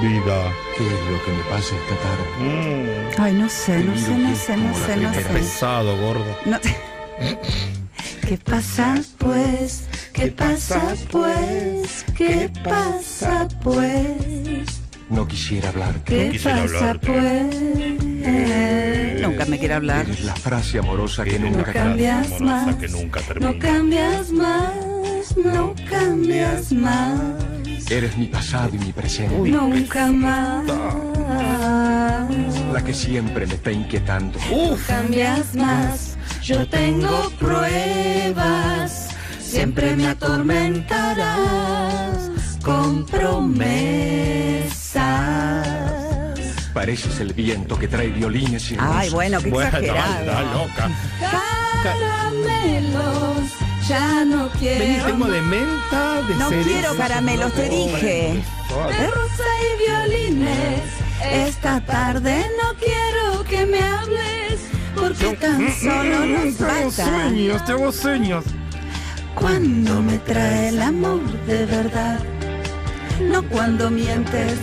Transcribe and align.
Vida. 0.00 0.52
¿Qué 0.76 0.86
es 0.86 0.92
lo 1.10 1.18
que 1.24 1.32
me 1.32 1.42
pasa 1.50 1.74
esta 1.76 1.96
tarde? 2.02 2.24
Mm, 2.40 3.10
Ay, 3.22 3.32
no 3.34 3.48
sé, 3.48 3.84
no 3.84 3.96
sé, 3.96 4.10
no 4.16 4.34
sé, 4.34 4.56
no 4.56 4.74
sé, 4.74 4.96
no 4.96 5.12
sé. 5.14 5.20
pesado, 5.32 5.96
gordo. 5.98 6.24
No- 6.46 6.58
¿Qué 8.26 8.36
pasa 8.38 8.94
pues? 9.18 9.84
¿Qué 10.12 10.28
pasa 10.28 10.94
pues? 11.10 12.04
¿Qué 12.16 12.50
pasa 12.64 13.46
pues? 13.62 14.80
No 15.10 15.26
quisiera 15.28 15.68
hablarte. 15.70 16.16
¿Qué 16.16 16.30
quisiera 16.30 16.62
pasa 16.62 16.76
hablarte. 16.90 17.06
pues? 17.06 17.56
Nunca 19.20 19.44
me 19.46 19.58
quiere 19.58 19.74
hablar. 19.74 20.06
Eres 20.06 20.24
la 20.24 20.34
frase 20.36 20.78
amorosa 20.78 21.24
que 21.24 21.34
Eres 21.34 21.50
nunca 21.52 21.66
la 21.66 21.72
cambias 21.72 22.40
más. 22.40 22.76
que 22.76 22.88
nunca 22.88 23.20
No 23.40 23.58
cambias 23.58 24.30
más, 24.30 25.36
no 25.36 25.74
cambias 25.90 26.72
más, 26.72 27.34
Eres 27.90 28.16
mi 28.16 28.26
pasado 28.26 28.70
y 28.74 28.78
mi 28.78 28.92
presente. 28.92 29.34
nunca 29.50 30.06
más. 30.06 30.64
La 32.72 32.82
que 32.84 32.94
siempre 32.94 33.46
me 33.46 33.54
está 33.54 33.72
inquietando. 33.72 34.38
Uf, 34.50 34.86
cambias 34.86 35.54
más. 35.56 36.16
Yo 36.42 36.66
tengo 36.68 37.30
pruebas, 37.38 39.08
siempre 39.40 39.94
me 39.96 40.06
atormentarás 40.08 42.30
con 42.62 43.04
promesas. 43.06 44.70
Pareces 46.72 47.18
el 47.20 47.32
viento 47.34 47.76
que 47.78 47.88
trae 47.88 48.08
violines 48.08 48.70
y 48.70 48.76
Ay, 48.78 49.10
bueno, 49.10 49.40
qué 49.42 49.50
bueno, 49.50 49.66
está 49.68 49.80
exagerado. 49.80 50.64
loca. 50.64 50.88
Caramelos, 51.82 53.50
ya 53.88 54.24
no 54.24 54.48
Vení, 54.48 54.58
quiero. 54.58 55.04
tengo 55.06 55.26
de 55.26 55.42
menta, 55.42 56.22
de 56.22 56.34
No 56.36 56.48
cereza. 56.48 56.68
quiero 56.68 56.96
caramelos, 56.96 57.52
te 57.52 57.68
dije. 57.68 58.42
De 58.68 59.06
rosa 59.08 59.44
y 59.66 59.84
violines. 59.84 60.80
Esta 61.22 61.80
tarde 61.84 62.46
no 62.62 62.74
quiero 62.78 63.44
que 63.44 63.66
me 63.66 63.80
hables, 63.82 64.60
porque 64.94 65.36
tan 65.36 65.70
solo 65.80 66.24
nos 66.26 66.56
Tengo 66.56 66.90
falta. 66.90 67.04
sueños, 67.04 67.64
tengo 67.66 67.92
sueños. 67.92 68.44
Cuando 69.34 70.02
me 70.02 70.18
trae 70.18 70.68
el 70.70 70.80
amor 70.82 71.20
de 71.46 71.66
verdad, 71.66 72.18
no 73.20 73.42
cuando 73.48 73.90
mientes 73.90 74.58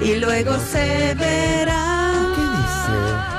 y 0.00 0.14
luego 0.16 0.56
se 0.58 1.14
verá. 1.14 1.97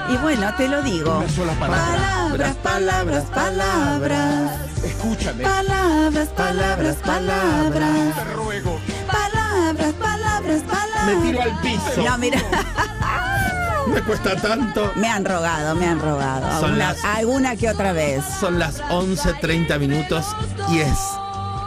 Y 0.09 0.17
bueno, 0.17 0.51
te 0.57 0.67
lo 0.67 0.81
digo. 0.81 1.19
Una 1.19 1.29
sola 1.29 1.53
palabra. 1.53 1.85
Palabras, 1.95 2.55
palabras, 2.63 3.23
palabras. 3.33 4.51
Escúchame. 4.83 5.43
Palabras, 5.43 6.27
palabras, 6.29 6.95
palabras. 7.05 8.15
Te 8.15 8.23
ruego. 8.35 8.79
Palabras, 9.07 9.93
palabras, 9.93 10.61
palabras. 10.63 11.05
Me 11.05 11.15
tiro 11.31 11.41
al 11.41 11.59
piso. 11.61 12.03
No, 12.03 12.17
mira, 12.17 12.39
Me 13.87 14.01
cuesta 14.01 14.35
tanto. 14.35 14.91
me 14.95 15.07
han 15.09 15.25
rogado, 15.25 15.75
me 15.75 15.87
han 15.87 15.99
rogado. 15.99 16.59
Son 16.59 16.77
las- 16.77 17.03
alguna 17.03 17.55
que 17.55 17.69
otra 17.69 17.91
vez. 17.93 18.23
Son 18.39 18.59
las 18.59 18.81
11.30 18.89 19.79
minutos 19.79 20.25
y 20.69 20.79
es 20.79 20.97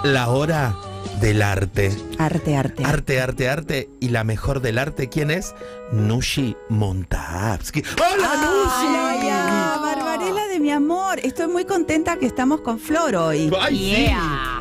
la 0.04 0.28
hora 0.28 0.74
del 1.22 1.40
arte. 1.40 1.92
Arte, 2.18 2.56
arte. 2.56 2.84
Arte, 2.84 3.20
arte, 3.20 3.48
arte. 3.48 3.88
Y 4.00 4.08
la 4.08 4.24
mejor 4.24 4.60
del 4.60 4.76
arte, 4.76 5.08
¿quién 5.08 5.30
es? 5.30 5.54
Nushi 5.92 6.56
Montavsky. 6.68 7.84
¡Hola, 7.96 8.34
Nushi! 8.36 9.11
Mi 10.62 10.70
amor. 10.70 11.18
Estoy 11.22 11.48
muy 11.48 11.64
contenta 11.64 12.16
que 12.16 12.26
estamos 12.26 12.60
con 12.60 12.78
Flor 12.78 13.16
hoy. 13.16 13.50
¡Ay, 13.60 13.76
sí! 13.78 14.14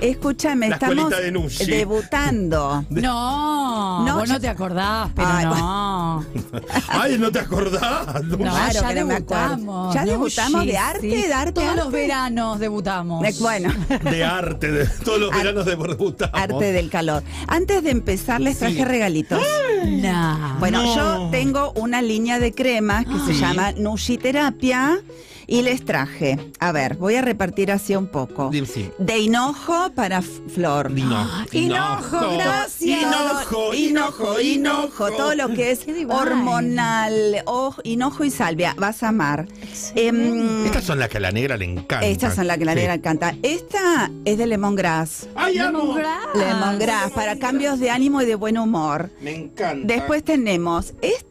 Escúchame, 0.07 0.67
La 0.69 0.75
estamos 0.75 1.09
de 1.11 1.31
Nushi. 1.31 1.65
debutando. 1.65 2.83
No, 2.89 4.03
No, 4.05 4.17
vos 4.17 4.27
no 4.27 4.39
te 4.39 4.47
acordás, 4.49 5.11
pero 5.15 5.27
Ay, 5.31 5.45
no. 5.45 6.25
¡Ay, 6.89 7.17
no 7.19 7.31
te 7.31 7.39
acordás! 7.39 8.23
No, 8.23 8.37
Claro 8.37 8.73
ya 8.73 8.87
que 8.93 8.99
no 9.01 9.05
me 9.05 9.13
acuerdo. 9.15 9.49
debutamos. 9.49 9.93
¿Ya 9.93 10.01
¿no? 10.05 10.11
debutamos 10.11 10.65
de 10.65 10.77
arte, 10.77 11.01
sí. 11.01 11.07
de 11.27 11.33
arte, 11.33 11.51
Todos 11.53 11.75
los 11.75 11.85
arte? 11.85 11.97
veranos 11.97 12.59
debutamos. 12.59 13.23
Eh, 13.25 13.35
Bueno, 13.39 13.71
De 14.03 14.23
arte, 14.23 14.71
de 14.71 14.85
todos 15.05 15.19
los 15.19 15.31
Ar- 15.31 15.37
veranos 15.37 15.65
de 15.65 15.71
debutamos. 15.75 16.33
arte 16.41 16.71
del 16.73 16.89
calor. 16.89 17.23
Antes 17.47 17.83
de 17.83 17.91
empezar, 17.91 18.41
les 18.41 18.57
traje 18.57 18.75
Sí. 18.77 18.83
regalitos. 18.85 19.39
Nah. 19.85 20.57
Bueno, 20.59 20.81
No. 20.81 20.95
yo 20.95 21.29
tengo 21.31 21.71
una 21.75 22.01
línea 22.01 22.39
de 22.39 22.53
cremas 22.53 23.05
que 23.05 23.19
se 23.19 23.33
Sí. 23.35 23.39
llama 23.39 23.71
Nushiterapia 23.73 24.99
y 25.51 25.61
les 25.63 25.83
traje. 25.83 26.37
A 26.59 26.71
ver, 26.71 26.95
voy 26.95 27.15
a 27.15 27.21
repartir 27.21 27.71
así 27.73 27.93
un 27.93 28.07
poco. 28.07 28.49
Sí. 28.65 28.89
De 28.97 29.19
hinojo 29.19 29.91
para 29.93 30.21
Flor. 30.21 30.91
Hinojo. 30.95 31.43
Hinojo, 31.51 32.37
gracias. 32.37 33.01
Hinojo, 33.01 33.73
hinojo, 33.73 34.39
hinojo. 34.39 35.11
Todo 35.11 35.35
lo 35.35 35.49
que 35.49 35.71
es 35.71 35.85
hormonal, 36.09 37.43
o- 37.45 37.75
hinojo 37.83 38.23
y 38.23 38.31
salvia. 38.31 38.75
Vas 38.77 39.03
a 39.03 39.09
amar. 39.09 39.47
Em, 39.95 40.65
Estas 40.65 40.85
son 40.85 40.99
las 40.99 41.09
que 41.09 41.17
a 41.17 41.21
la 41.21 41.31
negra 41.31 41.57
le 41.57 41.65
encantan. 41.65 42.03
estas 42.09 42.35
son 42.35 42.47
las 42.47 42.57
que 42.57 42.65
la 42.65 42.71
Sí. 42.73 42.79
negra 42.79 43.01
canta. 43.01 43.35
Esta 43.43 44.09
es 44.23 44.37
de 44.37 44.47
lemongrass. 44.47 45.27
¡Ay! 45.35 45.55
Lemongrass. 45.57 46.27
Lemongrass, 46.35 47.11
para 47.11 47.37
cambios 47.37 47.79
de 47.79 47.89
ánimo 47.89 48.21
y 48.21 48.25
de 48.25 48.35
buen 48.35 48.57
humor. 48.57 49.09
Me 49.21 49.35
encanta. 49.35 49.85
Después 49.93 50.23
tenemos, 50.23 50.93
esta 51.01 51.30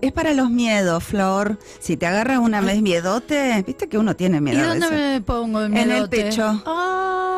es 0.00 0.12
para 0.12 0.32
los 0.34 0.50
miedos, 0.50 1.04
Flor. 1.04 1.58
Si 1.80 1.96
te 1.96 2.06
agarra 2.06 2.40
una 2.40 2.60
vez 2.60 2.82
miedote, 2.82 3.62
viste 3.66 3.88
que 3.88 3.98
uno 3.98 4.14
tiene 4.16 4.38
¿Y 4.38 4.40
miedo. 4.40 4.60
a 4.62 4.66
dónde 4.68 4.88
veces. 4.88 5.12
me 5.12 5.20
pongo 5.22 5.60
el 5.62 5.76
En 5.76 5.90
el 5.90 6.08
pecho. 6.08 6.62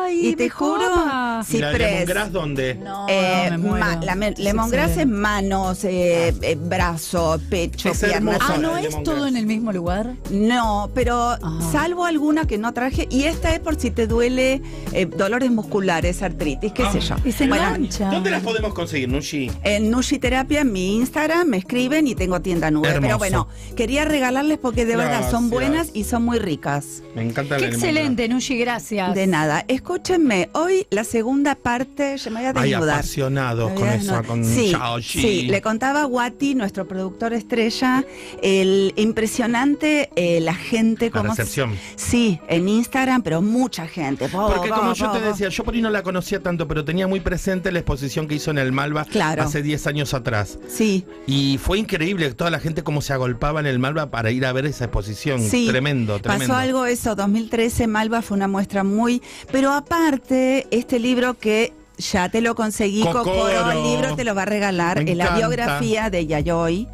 Ay, 0.03 0.27
Y 0.29 0.35
te 0.35 0.49
juro, 0.49 0.79
copa. 0.89 1.43
sí. 1.47 1.57
¿Y 1.57 1.59
la 1.61 1.71
lemongrass 1.73 2.31
dónde? 2.31 2.75
No, 2.75 3.05
Eh, 3.09 3.47
no, 3.51 3.57
me 3.57 3.57
muero. 3.69 3.85
ma- 3.85 3.95
la 4.03 4.15
me- 4.15 4.27
Es 4.29 4.39
lemongrass 4.39 4.97
es 4.97 5.07
manos, 5.07 5.83
eh, 5.83 6.33
eh, 6.41 6.57
brazo, 6.59 7.39
pecho, 7.49 7.89
Es 7.89 7.99
piernas. 8.03 8.37
Ah, 8.41 8.57
¿no 8.59 8.77
es 8.77 9.01
todo 9.03 9.27
en 9.27 9.37
el 9.37 9.45
mismo 9.45 9.71
lugar? 9.71 10.15
No, 10.31 10.89
pero 10.93 11.17
Ah. 11.41 11.59
salvo 11.71 12.05
alguna 12.05 12.45
que 12.47 12.57
no 12.57 12.73
traje, 12.73 13.07
y 13.09 13.23
esta 13.25 13.53
es 13.53 13.59
por 13.59 13.75
si 13.79 13.91
te 13.91 14.07
duele 14.07 14.61
eh, 14.93 15.05
dolores 15.05 15.51
musculares, 15.51 16.21
artritis, 16.21 16.71
qué 16.73 16.83
Ah. 16.83 16.91
sé 16.91 16.99
yo. 16.99 17.15
Y 17.23 17.31
se 17.31 17.47
Bueno, 17.47 17.63
engancha. 17.67 18.09
¿Dónde 18.09 18.29
las 18.31 18.41
podemos 18.43 18.73
conseguir, 18.73 19.07
Nushi? 19.09 19.49
En 19.63 19.89
Nushi 19.91 20.19
Terapia, 20.19 20.61
en 20.61 20.71
mi 20.71 20.95
Instagram, 20.97 21.47
me 21.47 21.57
escriben 21.57 22.07
y 22.07 22.15
tengo 22.15 22.41
tienda 22.41 22.71
nube. 22.71 22.89
Hermoso. 22.89 23.01
Pero 23.01 23.17
bueno, 23.17 23.47
quería 23.75 24.05
regalarles 24.05 24.57
porque 24.57 24.85
de 24.85 24.95
verdad 24.95 25.29
son 25.29 25.49
buenas 25.49 25.91
y 25.93 26.03
son 26.03 26.23
muy 26.23 26.39
ricas. 26.39 27.03
Me 27.15 27.21
encanta 27.23 27.57
Qué 27.57 27.65
excelente, 27.67 28.27
Nushi, 28.27 28.57
gracias. 28.57 29.13
De 29.15 29.27
nada. 29.27 29.63
Escúchenme, 29.95 30.49
hoy 30.53 30.87
la 30.89 31.03
segunda 31.03 31.53
parte, 31.53 32.15
yo 32.17 32.31
me 32.31 32.37
voy 32.39 32.45
a 32.45 32.53
Ay, 32.55 32.69
desnudar. 32.69 32.95
apasionados 32.99 33.73
con 33.73 33.89
eso, 33.89 34.23
con 34.23 34.45
sí, 34.45 34.73
sí, 35.01 35.41
le 35.47 35.61
contaba 35.61 36.03
a 36.03 36.05
Guati, 36.05 36.55
nuestro 36.55 36.87
productor 36.87 37.33
estrella, 37.33 38.05
el 38.41 38.93
impresionante 38.95 40.09
eh, 40.15 40.39
la 40.39 40.55
gente 40.55 41.07
La 41.07 41.11
como 41.11 41.29
recepción. 41.31 41.75
Sí, 41.97 42.39
en 42.47 42.69
Instagram, 42.69 43.21
pero 43.21 43.41
mucha 43.41 43.85
gente. 43.85 44.29
Po, 44.29 44.47
Porque 44.47 44.69
po, 44.69 44.75
como 44.75 44.93
yo 44.93 45.11
te 45.11 45.19
decía, 45.19 45.49
yo 45.49 45.63
por 45.65 45.73
ahí 45.73 45.81
no 45.81 45.89
la 45.89 46.03
conocía 46.03 46.39
tanto, 46.41 46.69
pero 46.69 46.85
tenía 46.85 47.05
muy 47.07 47.19
presente 47.19 47.69
la 47.73 47.79
exposición 47.79 48.29
que 48.29 48.35
hizo 48.35 48.49
en 48.49 48.59
el 48.59 48.71
Malva 48.71 49.03
Claro. 49.03 49.43
hace 49.43 49.61
10 49.61 49.87
años 49.87 50.13
atrás. 50.13 50.57
Sí, 50.69 51.05
Y 51.27 51.57
fue 51.61 51.77
increíble 51.79 52.33
toda 52.33 52.49
la 52.49 52.59
gente 52.61 52.81
cómo 52.81 53.01
se 53.01 53.11
agolpaba 53.11 53.59
en 53.59 53.65
el 53.65 53.77
Malva 53.77 54.09
para 54.09 54.31
ir 54.31 54.45
a 54.45 54.53
ver 54.53 54.67
esa 54.67 54.85
exposición. 54.85 55.41
Sí, 55.41 55.67
Tremendo, 55.67 56.19
tremendo. 56.21 56.47
Pasó 56.53 56.57
algo 56.57 56.85
eso, 56.85 57.13
2013, 57.15 57.87
Malva 57.87 58.21
fue 58.21 58.37
una 58.37 58.47
muestra 58.47 58.85
muy... 58.85 59.21
Pero 59.51 59.80
aparte, 59.81 60.67
este 60.71 60.99
libro 60.99 61.37
que 61.37 61.73
ya 61.97 62.29
te 62.29 62.41
lo 62.41 62.55
conseguí, 62.55 63.01
Cocoro. 63.03 63.23
Cocoro, 63.23 63.71
el 63.71 63.83
libro 63.83 64.15
te 64.15 64.23
lo 64.23 64.33
va 64.33 64.43
a 64.43 64.45
regalar, 64.45 64.99
en 64.99 65.17
la 65.17 65.35
biografía 65.35 66.09
de 66.09 66.25
Yayoi. 66.27 66.87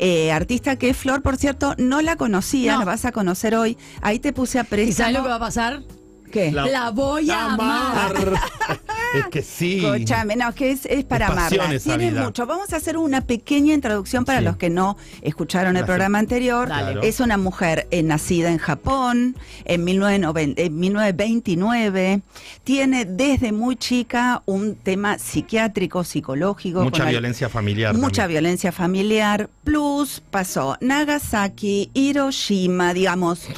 eh, 0.00 0.30
artista 0.30 0.76
que 0.76 0.94
Flor, 0.94 1.22
por 1.22 1.36
cierto, 1.36 1.74
no 1.76 2.00
la 2.02 2.14
conocía, 2.16 2.74
No. 2.74 2.78
la 2.80 2.84
vas 2.84 3.04
a 3.04 3.10
conocer 3.12 3.56
hoy. 3.56 3.76
Ahí 4.00 4.20
te 4.20 4.32
puse 4.32 4.58
a 4.58 4.62
¿Y 4.62 4.64
sabes 4.66 4.86
préstamo. 4.86 5.12
lo 5.18 5.22
que 5.24 5.28
va 5.28 5.34
a 5.34 5.40
pasar? 5.40 5.82
¿Qué? 6.30 6.52
La 6.52 6.90
voy 6.90 7.30
a 7.30 7.52
amar. 7.52 8.14
es 9.14 9.26
que 9.30 9.42
sí. 9.42 9.84
Escúchame, 9.84 10.36
no, 10.36 10.54
que 10.54 10.70
es, 10.70 10.86
es 10.86 11.04
para 11.04 11.26
Es 11.26 11.32
pasión 11.32 11.60
amarla. 11.60 11.78
Tiene 11.80 12.12
mucho. 12.12 12.46
Vamos 12.46 12.72
a 12.72 12.76
hacer 12.76 12.96
una 12.96 13.20
pequeña 13.22 13.74
introducción 13.74 14.24
para 14.24 14.38
Sí. 14.38 14.44
los 14.44 14.56
que 14.56 14.70
no 14.70 14.96
escucharon 15.22 15.76
el 15.76 15.84
programa 15.84 16.18
anterior. 16.18 16.68
Dale. 16.68 17.06
Es 17.08 17.20
una 17.20 17.36
mujer 17.36 17.86
eh, 17.90 18.02
nacida 18.02 18.50
en 18.50 18.58
Japón 18.58 19.36
en, 19.64 19.84
1990 19.84 20.62
en 20.62 20.78
1929. 20.78 22.20
Tiene 22.64 23.04
desde 23.04 23.52
muy 23.52 23.76
chica 23.76 24.42
un 24.46 24.76
tema 24.76 25.18
psiquiátrico, 25.18 26.04
psicológico. 26.04 26.82
Mucha 26.82 27.02
con 27.04 27.10
violencia 27.10 27.48
familiar. 27.48 27.94
Mucha 27.94 28.22
también. 28.22 28.42
violencia 28.42 28.72
familiar. 28.72 29.48
Plus 29.64 30.22
pasó 30.30 30.76
Nagasaki, 30.80 31.90
Hiroshima, 31.94 32.94
digamos. 32.94 33.48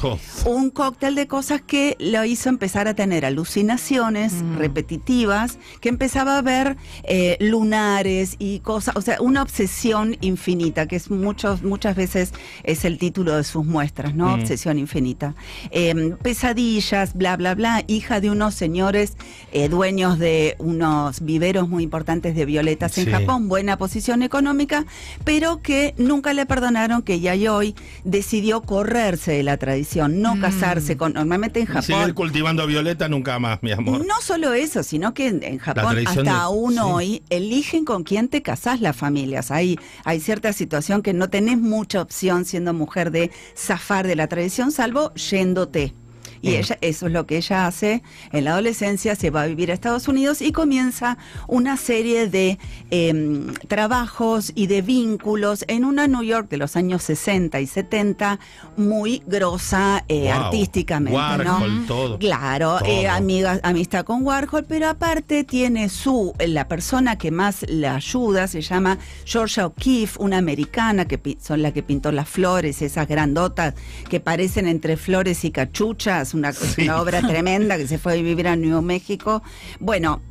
Un 0.45 0.69
cóctel 0.69 1.15
de 1.15 1.27
cosas 1.27 1.61
que 1.61 1.95
lo 1.99 2.23
hizo 2.25 2.49
empezar 2.49 2.87
a 2.87 2.93
tener 2.93 3.25
alucinaciones 3.25 4.33
repetitivas 4.57 5.40
que 5.79 5.89
empezaba 5.89 6.37
a 6.37 6.41
ver 6.41 6.77
eh, 7.03 7.37
lunares 7.39 8.35
y 8.39 8.59
cosas, 8.59 8.95
o 8.95 9.01
sea, 9.01 9.21
una 9.21 9.41
obsesión 9.41 10.17
infinita, 10.21 10.87
que 10.87 10.95
es 10.95 11.09
muchos, 11.11 11.63
muchas 11.63 11.95
veces 11.95 12.31
es 12.63 12.85
el 12.85 12.97
título 12.97 13.35
de 13.37 13.43
sus 13.43 13.65
muestras, 13.65 14.15
¿no? 14.15 14.27
Mm. 14.35 14.41
Obsesión 14.41 14.77
infinita. 14.79 15.35
Eh, 15.71 16.15
pesadillas, 16.21 17.13
bla, 17.13 17.37
bla, 17.37 17.55
bla, 17.55 17.83
hija 17.87 18.19
de 18.19 18.29
unos 18.29 18.55
señores 18.55 19.13
eh, 19.51 19.69
dueños 19.69 20.17
de 20.19 20.55
unos 20.59 21.21
viveros 21.21 21.69
muy 21.69 21.83
importantes 21.83 22.35
de 22.35 22.45
violetas 22.45 22.97
en 22.97 23.05
Sí. 23.05 23.11
Japón, 23.11 23.47
buena 23.47 23.77
posición 23.77 24.21
económica, 24.23 24.85
pero 25.23 25.61
que 25.61 25.93
nunca 25.97 26.33
le 26.33 26.45
perdonaron 26.45 27.01
que 27.01 27.19
Yayoi 27.19 27.75
decidió 28.03 28.61
correrse 28.61 29.31
de 29.31 29.43
la 29.43 29.57
tradición, 29.57 30.21
no 30.21 30.39
casarse 30.39 30.97
con, 30.97 31.13
normalmente 31.13 31.61
en 31.61 31.67
Seguir 31.67 31.95
Japón. 31.95 32.13
cultivando 32.13 32.65
violeta 32.67 33.07
nunca 33.09 33.39
más, 33.39 33.61
mi 33.63 33.71
amor. 33.71 34.05
No 34.05 34.21
solo 34.21 34.53
eso, 34.53 34.83
sino 34.83 35.13
que 35.13 35.30
en, 35.31 35.43
en 35.43 35.57
Japón 35.57 35.97
hasta 36.05 36.23
de- 36.23 36.29
aún 36.29 36.73
sí. 36.73 36.79
hoy 36.81 37.23
eligen 37.29 37.85
con 37.85 38.03
quién 38.03 38.27
te 38.27 38.41
casás 38.41 38.81
las 38.81 38.95
familias. 38.95 39.49
Hay, 39.51 39.77
hay 40.03 40.19
cierta 40.19 40.53
situación 40.53 41.01
que 41.01 41.13
no 41.13 41.29
tenés 41.29 41.57
mucha 41.57 42.01
opción 42.01 42.45
siendo 42.45 42.73
mujer 42.73 43.11
de 43.11 43.31
zafar 43.57 44.05
de 44.07 44.15
la 44.15 44.27
tradición, 44.27 44.71
salvo 44.71 45.13
yéndote. 45.15 45.93
Y 46.41 46.55
ella, 46.55 46.77
eso 46.81 47.05
es 47.07 47.11
lo 47.13 47.25
que 47.27 47.37
ella 47.37 47.67
hace 47.67 48.01
en 48.31 48.43
la 48.45 48.51
adolescencia, 48.53 49.15
se 49.15 49.29
va 49.29 49.43
a 49.43 49.47
vivir 49.47 49.71
a 49.71 49.73
Estados 49.73 50.07
Unidos 50.07 50.41
y 50.41 50.51
comienza 50.51 51.17
una 51.47 51.77
serie 51.77 52.27
de 52.27 52.57
em, 52.89 53.53
trabajos 53.67 54.51
y 54.55 54.67
de 54.67 54.81
vínculos 54.81 55.65
en 55.67 55.85
una 55.85 56.07
New 56.07 56.23
York 56.23 56.49
de 56.49 56.57
los 56.57 56.75
años 56.75 57.03
60 57.03 57.59
y 57.59 57.67
70 57.67 58.39
muy 58.77 59.21
grosa 59.27 60.03
eh, 60.07 60.29
Wow. 60.33 60.43
artísticamente. 60.45 61.11
¿no? 61.43 61.57
Warhol, 61.59 61.85
todo. 61.87 62.19
Claro, 62.19 62.79
eh, 62.85 63.07
amiga- 63.07 63.59
amistad 63.63 64.05
con 64.05 64.23
Warhol, 64.23 64.63
pero 64.65 64.87
aparte 64.89 65.43
tiene 65.43 65.89
su, 65.89 66.33
la 66.47 66.67
persona 66.67 67.17
que 67.17 67.31
más 67.31 67.63
le 67.69 67.87
ayuda, 67.87 68.47
se 68.47 68.61
llama 68.61 68.97
Georgia 69.25 69.65
O'Keeffe, 69.67 70.17
una 70.19 70.37
americana 70.37 71.05
que 71.05 71.19
son 71.41 71.61
la 71.61 71.71
que 71.71 71.83
pintó 71.83 72.11
las 72.11 72.27
flores, 72.29 72.81
esas 72.81 73.07
grandotas 73.07 73.73
que 74.09 74.19
parecen 74.19 74.67
entre 74.67 74.97
flores 74.97 75.43
y 75.45 75.51
cachuchas, 75.51 76.30
una, 76.33 76.53
Sí. 76.53 76.83
una 76.83 77.01
obra 77.01 77.21
tremenda 77.21 77.77
que 77.77 77.87
se 77.87 77.97
fue 77.97 78.13
a 78.13 78.15
vivir 78.15 78.47
a 78.47 78.55
Nuevo 78.55 78.81
México. 78.81 79.41
Bueno, 79.79 80.21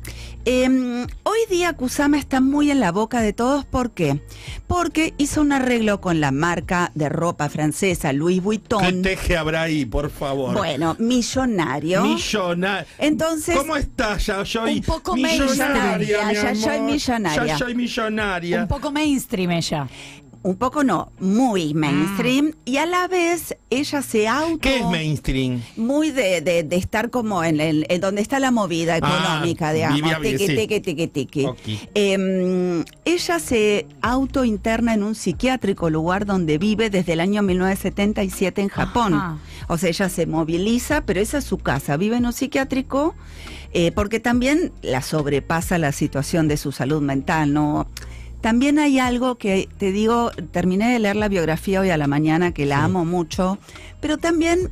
em, 0.45 1.05
hoy 1.23 1.39
día 1.49 1.73
Kusama 1.73 2.17
está 2.17 2.41
muy 2.41 2.71
en 2.71 2.79
la 2.79 2.91
boca 2.91 3.21
de 3.21 3.33
todos, 3.33 3.65
¿por 3.65 3.91
qué? 3.91 4.19
Porque 4.67 5.13
hizo 5.17 5.41
un 5.41 5.51
arreglo 5.51 6.01
con 6.01 6.19
la 6.21 6.31
marca 6.31 6.91
de 6.95 7.09
ropa 7.09 7.49
francesa 7.49 8.11
Louis 8.13 8.37
¿Qué 8.37 8.41
Vuitton. 8.41 9.01
teje 9.01 9.37
habrá 9.37 9.63
ahí, 9.63 9.85
por 9.85 10.09
favor? 10.09 10.55
Bueno, 10.57 10.95
millonario. 10.99 12.03
Millonaria. 12.03 12.87
Entonces- 12.97 13.55
¿Cómo 13.57 13.75
estás? 13.75 14.25
Ya 14.25 14.43
soy 14.45 14.77
Un 14.77 14.81
poco 14.83 15.15
millonaria, 15.15 15.97
mi 15.97 16.05
millonaria, 16.05 16.33
ya 16.33 16.55
soy 16.55 16.75
amor. 16.77 16.91
millonaria. 16.91 17.45
Ya 17.45 17.57
soy 17.57 17.75
millonaria. 17.75 18.61
Un 18.61 18.67
poco 18.67 18.91
mainstream 18.91 19.51
ella. 19.51 19.87
Un 20.43 20.55
poco 20.55 20.83
no, 20.83 21.11
muy 21.19 21.73
mainstream 21.75 22.53
y 22.65 22.77
a 22.77 22.85
la 22.87 23.07
vez 23.07 23.55
ella 23.69 24.01
se 24.01 24.27
auto 24.27 24.59
¿Qué 24.59 24.77
es 24.79 24.85
mainstream? 24.85 25.61
muy 25.77 26.11
de, 26.11 26.41
de- 26.41 26.63
de 26.63 26.75
estar 26.77 27.09
como 27.11 27.43
en, 27.43 27.59
el, 27.61 27.85
en 27.89 28.01
donde 28.01 28.21
está 28.21 28.39
la 28.39 28.49
movida 28.51 28.97
económica, 28.97 29.69
Ah, 29.69 29.73
digamos, 29.73 30.21
tiqui, 30.21 30.47
sí. 30.47 30.55
tiqui, 30.55 30.79
tiqui, 30.79 31.07
tiqui. 31.07 31.45
Ok. 31.45 31.57
Em, 31.93 32.83
ella 33.05 33.39
se 33.39 33.85
auto 34.01 34.43
interna 34.43 34.93
en 34.93 35.03
un 35.03 35.13
psiquiátrico 35.15 35.89
lugar 35.89 36.25
donde 36.25 36.57
vive 36.57 36.89
desde 36.89 37.13
el 37.13 37.19
año 37.19 37.41
1977 37.43 38.61
en 38.61 38.69
Japón. 38.69 39.13
Ajá. 39.13 39.37
O 39.67 39.77
sea, 39.77 39.89
ella 39.89 40.09
se 40.09 40.25
moviliza, 40.25 41.05
pero 41.05 41.19
esa 41.21 41.37
es 41.37 41.43
su 41.43 41.57
casa, 41.59 41.97
vive 41.97 42.17
en 42.17 42.25
un 42.25 42.33
psiquiátrico 42.33 43.15
eh, 43.73 43.91
porque 43.93 44.19
también 44.19 44.73
la 44.81 45.01
sobrepasa 45.01 45.77
la 45.77 45.91
situación 45.91 46.47
de 46.47 46.57
su 46.57 46.71
salud 46.71 47.01
mental, 47.01 47.53
¿no? 47.53 47.87
También 48.41 48.79
hay 48.79 48.97
algo 48.99 49.35
que 49.37 49.69
te 49.77 49.91
digo, 49.91 50.31
terminé 50.51 50.91
de 50.93 50.99
leer 50.99 51.15
la 51.15 51.27
biografía 51.27 51.79
hoy 51.81 51.89
a 51.91 51.97
la 51.97 52.07
mañana, 52.07 52.53
que 52.53 52.65
la 52.65 52.83
amo 52.83 53.05
mucho, 53.05 53.59
pero 53.99 54.17
también 54.17 54.69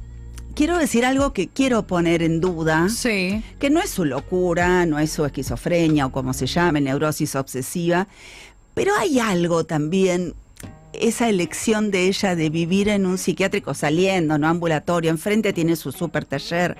quiero 0.55 0.77
decir 0.77 1.05
algo 1.05 1.33
que 1.33 1.47
quiero 1.47 1.85
poner 1.85 2.23
en 2.23 2.41
duda, 2.41 2.89
Sí. 2.89 3.43
que 3.59 3.69
no 3.69 3.79
es 3.79 3.91
su 3.91 4.05
locura, 4.05 4.85
no 4.87 4.97
es 4.97 5.11
su 5.11 5.23
esquizofrenia 5.23 6.07
o 6.07 6.11
como 6.11 6.33
se 6.33 6.47
llame, 6.47 6.81
neurosis 6.81 7.35
obsesiva, 7.35 8.07
pero 8.73 8.91
hay 8.97 9.19
algo 9.19 9.63
también, 9.65 10.33
esa 10.93 11.29
elección 11.29 11.91
de 11.91 12.07
ella 12.07 12.35
de 12.35 12.49
vivir 12.49 12.89
en 12.89 13.05
un 13.05 13.19
psiquiátrico 13.19 13.75
saliendo, 13.75 14.39
no 14.39 14.47
ambulatorio, 14.47 15.11
enfrente 15.11 15.53
tiene 15.53 15.75
su 15.75 15.91
super 15.91 16.25
taller. 16.25 16.75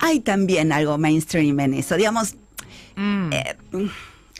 Hay 0.00 0.20
también 0.20 0.72
algo 0.72 0.96
mainstream 0.96 1.60
en 1.60 1.74
eso, 1.74 1.96
digamos, 1.96 2.34
Mm. 2.96 3.32
eh, 3.32 3.56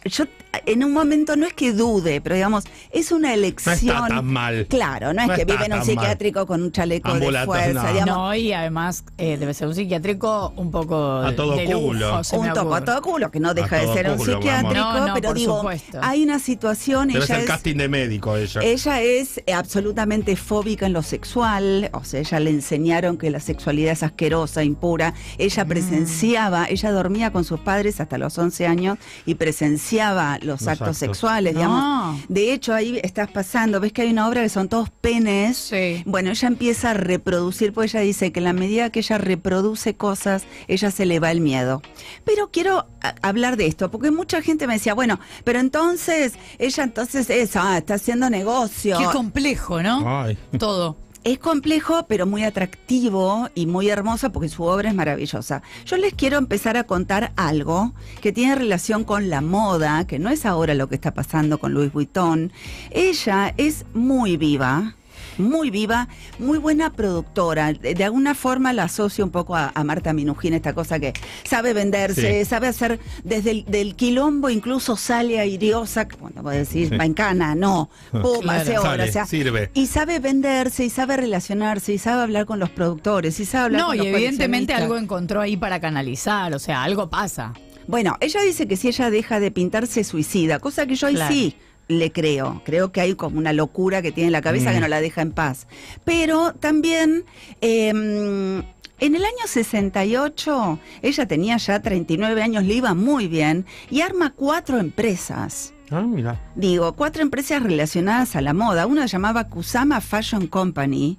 yo 0.07 0.25
en 0.67 0.85
un 0.85 0.93
momento 0.93 1.37
no 1.37 1.47
es 1.47 1.53
que 1.55 1.73
dude, 1.73 2.21
pero 2.21 2.35
digamos, 2.35 2.65
es 2.91 3.13
una 3.13 3.33
elección. 3.35 4.09
tan 4.09 4.25
mal. 4.27 4.67
Claro, 4.69 5.13
no 5.13 5.23
es 5.23 5.29
No 5.29 5.35
que 5.35 5.43
está 5.43 5.53
vive 5.55 5.67
en 5.67 5.73
un 5.75 5.85
psiquiátrico 5.85 6.47
con 6.47 6.63
un 6.63 6.73
chaleco 6.73 7.13
de 7.15 7.45
fuerza, 7.45 7.83
no. 7.85 7.93
digamos. 7.93 8.15
No, 8.17 8.35
y 8.35 8.53
además 8.53 9.05
eh, 9.19 9.37
debe 9.37 9.55
ser 9.55 9.69
un 9.69 9.75
psiquiátrico 9.75 10.53
un 10.57 10.71
poco 10.71 11.17
A 11.19 11.35
todo 11.35 11.57
de 11.57 11.65
culo. 11.67 12.19
lujo, 12.19 12.37
un 12.39 12.49
topo 12.49 12.61
ocurre. 12.61 12.77
a 12.77 12.85
todo 12.85 13.03
culo, 13.03 13.31
que 13.31 13.41
no 13.41 13.55
deja 13.55 13.77
de 13.79 13.93
ser 13.93 14.11
un 14.11 14.17
culo, 14.17 14.35
psiquiátrico, 14.35 14.75
No, 14.75 15.07
no, 15.09 15.15
pero 15.15 15.29
por 15.29 15.37
digo, 15.37 15.57
supuesto. 15.59 15.99
hay 16.03 16.23
una 16.23 16.39
situación, 16.39 17.09
Debe 17.09 17.27
ser 17.27 17.37
ella 17.37 17.45
es, 17.45 17.51
casting 17.51 17.77
de 17.77 17.89
médico 17.89 18.37
ella. 18.37 18.61
ella 18.63 19.01
es 19.03 19.43
eh, 19.47 19.53
absolutamente 19.53 20.37
fóbica 20.37 20.87
en 20.87 20.93
lo 20.93 21.03
sexual, 21.03 21.91
o 21.93 22.05
sea, 22.05 22.21
ella 22.21 22.41
le 22.41 22.51
enseñaron 22.51 23.17
que 23.19 23.31
la 23.31 23.41
sexualidad 23.41 23.93
es 23.93 24.03
asquerosa, 24.03 24.63
impura, 24.65 25.15
ella 25.39 25.65
presenciaba, 25.65 26.67
ella 26.69 26.93
dormía 26.93 27.31
con 27.33 27.45
sus 27.45 27.61
padres 27.61 28.01
hasta 28.01 28.19
los 28.19 28.37
11 28.39 28.67
años 28.67 28.99
y 29.27 29.35
presenciaba 29.35 30.39
los, 30.45 30.61
Los 30.61 30.69
actos, 30.69 30.83
actos. 30.89 30.99
sexuales, 30.99 31.55
No. 31.55 31.61
digamos. 31.61 32.21
De 32.29 32.53
hecho, 32.53 32.75
ahí 32.75 33.01
estás 33.03 33.31
pasando, 33.31 33.81
ves 33.81 33.93
que 33.93 34.03
hay 34.03 34.11
una 34.11 34.29
obra 34.29 34.43
que 34.43 34.49
son 34.49 34.69
todos 34.69 34.91
penes. 34.91 35.57
Sí. 35.57 36.03
Bueno, 36.07 36.31
ella 36.31 36.49
empieza 36.49 36.91
a 36.91 36.95
reproducir, 36.95 37.73
pues 37.73 37.95
ella 37.95 38.03
dice 38.05 38.33
que 38.33 38.41
en 38.41 38.45
la 38.45 38.53
medida 38.53 38.91
que 38.91 39.01
ella 39.01 39.19
reproduce 39.19 39.95
cosas, 39.95 40.45
ella 40.69 40.91
se 40.91 41.07
le 41.07 41.21
va 41.21 41.31
el 41.31 41.41
miedo. 41.41 41.83
Pero 42.25 42.51
quiero 42.51 42.87
hablar 43.23 43.57
de 43.57 43.67
esto, 43.67 43.91
porque 43.91 44.11
mucha 44.11 44.43
gente 44.43 44.67
me 44.67 44.75
decía, 44.75 44.95
bueno, 44.95 45.19
pero 45.45 45.59
entonces, 45.61 46.35
ella 46.59 46.85
entonces 46.85 47.29
es, 47.31 47.57
ah, 47.57 47.79
está 47.79 47.95
haciendo 47.95 48.31
negocio. 48.31 48.99
Qué 48.99 49.05
complejo, 49.07 49.83
¿no? 49.83 50.23
Ay. 50.23 50.39
Todo. 50.59 50.97
Es 51.25 51.39
complejo, 51.39 52.05
pero 52.07 52.27
muy 52.27 52.45
atractivo 52.45 53.49
y 53.55 53.65
muy 53.65 53.89
hermoso 53.89 54.31
porque 54.31 54.51
su 54.51 54.63
obra 54.65 54.91
es 54.91 54.95
maravillosa. 54.95 55.63
Yo 55.87 55.97
les 55.97 56.13
quiero 56.13 56.37
empezar 56.37 56.77
a 56.77 56.85
contar 56.85 57.33
algo 57.37 57.95
que 58.21 58.31
tiene 58.31 58.55
relación 58.55 59.05
con 59.05 59.31
la 59.31 59.41
moda, 59.41 60.07
que 60.07 60.19
no 60.19 60.29
es 60.29 60.45
ahora 60.45 60.75
lo 60.75 60.91
que 60.91 60.97
está 60.97 61.15
pasando 61.15 61.59
con 61.59 61.73
Louis 61.73 61.91
Vuitton. 61.91 62.53
Ella 62.91 63.55
es 63.57 63.87
muy 63.95 64.37
viva. 64.37 64.97
Muy 65.39 65.71
viva, 65.71 66.09
muy 66.39 66.59
buena 66.59 66.91
productora. 66.93 67.73
De, 67.73 67.95
de 67.95 68.05
alguna 68.05 68.35
forma 68.35 68.73
la 68.73 68.85
asocio 68.85 69.25
un 69.25 69.31
poco 69.31 69.57
a, 69.57 69.73
a 69.75 69.85
Marta 69.85 70.13
Minujín, 70.13 70.55
esta 70.55 70.73
cosa 70.75 70.99
que 70.99 71.13
sabe 71.45 71.73
venderse, 71.73 72.45
Sí. 72.45 72.49
sabe 72.49 72.69
hacer 72.69 73.01
desde 73.25 73.51
el 73.51 73.65
del 73.65 73.95
quilombo, 73.97 74.51
incluso 74.51 74.97
sale 74.97 75.41
airiosa, 75.41 76.07
bueno, 76.21 76.43
voy 76.43 76.55
a 76.55 76.59
decir, 76.59 76.89
Sí. 76.91 76.97
va 76.97 77.05
en 77.05 77.15
cana, 77.15 77.55
no, 77.55 77.91
pum, 78.13 78.41
Claro. 78.43 78.61
hace 78.61 78.79
obra, 78.79 78.91
Sale, 78.91 79.09
o 79.09 79.13
sea, 79.13 79.27
sirve. 79.27 79.71
y 79.75 79.87
sabe 79.87 80.19
venderse, 80.19 80.85
y 80.85 80.91
sabe 80.91 81.17
relacionarse, 81.17 81.93
y 81.93 81.99
sabe 81.99 82.23
hablar 82.23 82.47
con 82.47 82.59
los 82.59 82.71
productores, 82.71 83.41
y 83.41 83.45
sabe 83.45 83.65
hablar 83.67 83.81
No, 83.81 83.87
con 83.89 83.97
y 83.97 83.99
los 83.99 84.07
evidentemente 84.09 84.73
algo 84.75 84.97
encontró 84.97 85.41
ahí 85.41 85.57
para 85.57 85.81
canalizar, 85.81 86.55
o 86.55 86.59
sea, 86.59 86.83
algo 86.83 87.11
pasa. 87.11 87.53
Bueno, 87.87 88.17
ella 88.21 88.41
dice 88.41 88.67
que 88.67 88.77
si 88.77 88.89
ella 88.89 89.11
deja 89.11 89.41
de 89.41 89.51
pintar 89.51 89.87
se 89.87 90.05
suicida, 90.05 90.59
cosa 90.59 90.87
que 90.87 90.95
yo 90.95 91.07
ahí 91.09 91.15
Claro. 91.17 91.35
sí 91.35 91.57
le 91.89 92.13
creo. 92.13 92.63
Creo 92.65 92.93
que 92.93 93.01
hay 93.01 93.15
como 93.15 93.39
una 93.39 93.53
locura 93.53 94.03
que 94.03 94.13
tiene 94.13 94.29
en 94.29 94.33
la 94.33 94.41
cabeza 94.43 94.71
Mm. 94.71 94.75
que 94.75 94.81
no 94.81 94.89
la 94.89 95.01
deja 95.01 95.23
en 95.23 95.33
paz. 95.33 95.67
Pero 96.05 96.53
también... 96.55 97.25
eh, 97.61 98.63
en 99.01 99.17
el 99.17 99.25
año 99.25 99.47
68, 99.47 100.79
ella 101.03 101.27
tenía 101.27 101.57
ya 101.57 101.81
39 101.83 102.43
años, 102.43 102.63
le 102.65 102.75
iba 102.75 102.95
muy 102.95 103.27
bien, 103.27 103.67
y 103.91 104.01
arma 104.03 104.33
cuatro 104.35 104.79
empresas. 104.79 105.75
Ah, 105.91 106.01
mira. 106.03 106.41
Digo, 106.55 106.93
cuatro 106.95 107.23
empresas 107.23 107.63
relacionadas 107.63 108.37
a 108.37 108.41
la 108.41 108.55
moda. 108.55 108.87
Una 108.87 109.07
llamaba 109.07 109.49
Kusama 109.49 110.01
Fashion 110.01 110.47
Company. 110.47 111.19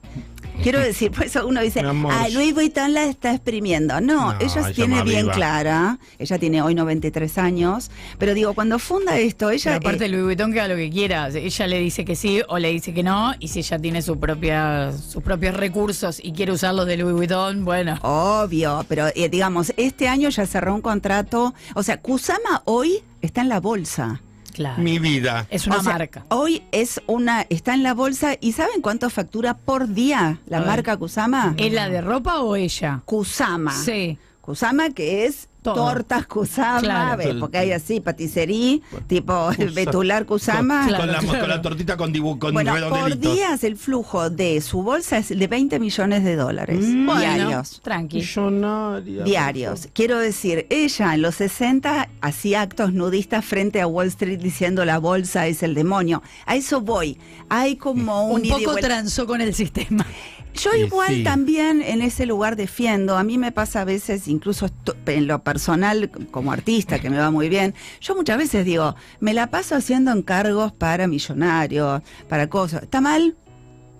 Quiero 0.63 0.79
decir, 0.79 1.12
por 1.12 1.25
eso 1.25 1.45
uno 1.45 1.62
dice, 1.62 1.81
ah, 1.81 2.27
Louis 2.31 2.53
Vuitton 2.53 2.93
la 2.93 3.03
está 3.05 3.31
exprimiendo. 3.33 4.01
No, 4.01 4.31
No, 4.31 4.39
ella 4.39 4.62
ella 4.62 4.74
tiene 4.74 5.03
bien 5.03 5.24
viva. 5.24 5.33
clara. 5.33 6.00
Ella 6.17 6.39
tiene 6.39 6.62
hoy 6.62 6.74
93 6.75 7.38
años. 7.38 7.91
Pero 8.17 8.33
digo, 8.33 8.53
cuando 8.53 8.79
funda 8.79 9.17
esto, 9.17 9.50
ella. 9.50 9.63
Pero 9.63 9.77
aparte 9.77 10.05
eh, 10.05 10.09
Louis 10.09 10.24
Vuitton 10.24 10.53
que 10.53 10.59
haga 10.62 10.74
lo 10.74 10.75
que 10.75 10.89
quiera. 10.89 11.27
Ella 11.29 11.67
le 11.67 11.79
dice 11.79 12.03
que 12.05 12.15
sí 12.15 12.41
o 12.47 12.57
le 12.57 12.71
dice 12.71 12.93
que 12.93 13.03
no. 13.03 13.33
Y 13.39 13.50
si 13.50 13.59
ella 13.59 13.77
tiene 13.79 14.01
su 14.01 14.19
propia, 14.19 14.91
sus 14.91 15.21
propios 15.21 15.55
recursos 15.55 16.19
y 16.24 16.31
quiere 16.31 16.51
usarlos 16.51 16.88
de 16.88 16.97
Louis 16.97 17.15
Vuitton, 17.15 17.63
bueno. 17.65 18.00
Obvio, 18.01 18.85
pero 18.88 19.07
eh, 19.15 19.29
digamos, 19.29 19.74
este 19.77 20.07
año 20.07 20.29
ya 20.29 20.45
cerró 20.47 20.74
un 20.74 20.81
contrato. 20.81 21.53
O 21.75 21.83
sea, 21.83 22.01
Kusama 22.01 22.62
hoy 22.65 23.03
está 23.21 23.41
en 23.41 23.50
la 23.50 23.59
bolsa. 23.59 24.21
Claro. 24.55 24.81
Mi 24.81 25.00
vida. 25.00 25.47
Es 25.50 25.67
una 25.67 25.79
O 25.79 25.83
sea, 25.83 25.91
marca. 25.97 26.25
Hoy 26.29 26.63
es 26.71 27.01
una, 27.07 27.45
está 27.50 27.74
en 27.74 27.83
la 27.83 27.93
bolsa 27.93 28.38
y 28.39 28.53
¿saben 28.53 28.79
cuánto 28.81 29.09
factura 29.09 29.53
por 29.57 29.89
día 29.89 30.39
la 30.47 30.62
marca 30.62 30.95
Kusama? 30.95 31.55
¿Es 31.57 31.74
la 31.74 31.89
de 31.89 32.00
ropa 32.00 32.39
o 32.39 32.55
ella? 32.55 33.01
Kusama. 33.03 33.74
Sí. 33.74 34.17
Kusama 34.39 34.91
que 34.91 35.25
es 35.25 35.50
Todo. 35.65 35.75
tortas 35.75 36.25
Kusama, 36.27 36.79
Claro. 36.79 37.17
¿ves? 37.17 37.36
porque 37.39 37.57
hay 37.57 37.72
así, 37.72 38.00
paticería, 38.00 38.79
tipo 39.07 39.50
Betular 39.74 40.25
Kusama. 40.25 40.79
Con, 40.79 40.88
Claro, 40.89 41.03
con 41.03 41.12
la, 41.12 41.19
claro. 41.19 41.39
con 41.39 41.50
la 41.50 41.62
tortita 41.62 41.98
con, 41.98 42.13
dibu 42.13 42.39
con 42.39 42.53
Bueno, 42.53 42.74
por 42.89 43.17
días 43.17 43.63
el 43.63 43.75
flujo 43.75 44.29
de 44.29 44.62
su 44.62 44.81
bolsa 44.84 45.17
es 45.17 45.29
de 45.29 45.48
20 45.48 45.79
millones 45.79 46.24
de 46.24 46.36
dólares 46.36 46.79
Mm, 46.81 47.05
Bueno, 47.05 47.19
diarios. 47.22 47.81
Tranqui. 47.84 48.17
Millonaria. 48.17 49.24
Diarios. 49.24 49.89
Quiero 49.93 50.19
decir, 50.19 50.67
ella 50.69 51.13
en 51.13 51.22
los 51.22 51.36
60 51.36 52.10
hacía 52.22 52.62
actos 52.62 52.93
nudistas 52.93 53.43
frente 53.43 53.81
a 53.81 53.88
Wall 53.88 54.07
Street 54.07 54.39
diciendo 54.39 54.86
la 54.86 55.00
bolsa 55.00 55.48
es 55.48 55.63
el 55.63 55.74
demonio. 55.75 56.22
A 56.45 56.55
eso 56.55 56.81
voy. 56.81 57.17
Hay 57.50 57.75
como 57.75 58.27
un, 58.29 58.41
Un 58.41 58.50
poco 58.50 58.75
transó 58.75 59.25
con 59.25 59.41
el 59.41 59.53
sistema. 59.53 60.05
Yo 60.62 60.71
Y 60.75 60.81
igual 60.83 61.07
sí. 61.15 61.24
también 61.24 61.81
en 61.81 62.01
ese 62.01 62.25
lugar 62.25 62.55
defiendo, 62.55 63.17
a 63.17 63.24
mí 63.24 63.38
me 63.38 63.51
pasa 63.51 63.81
a 63.81 63.85
veces, 63.85 64.27
incluso 64.27 64.67
esto- 64.67 64.95
en 65.05 65.27
lo 65.27 65.43
personal 65.43 66.09
como 66.31 66.51
artista, 66.51 67.00
que 67.00 67.09
me 67.09 67.17
va 67.17 67.29
muy 67.31 67.50
bien, 67.50 67.74
yo 68.01 68.15
muchas 68.15 68.38
veces 68.38 68.65
digo, 68.65 68.95
me 69.19 69.33
la 69.33 69.47
paso 69.47 69.75
haciendo 69.75 70.12
encargos 70.12 70.71
para 70.71 71.07
millonarios, 71.07 72.01
para 72.29 72.47
cosas. 72.50 72.83
¿Está 72.83 73.01
mal? 73.01 73.35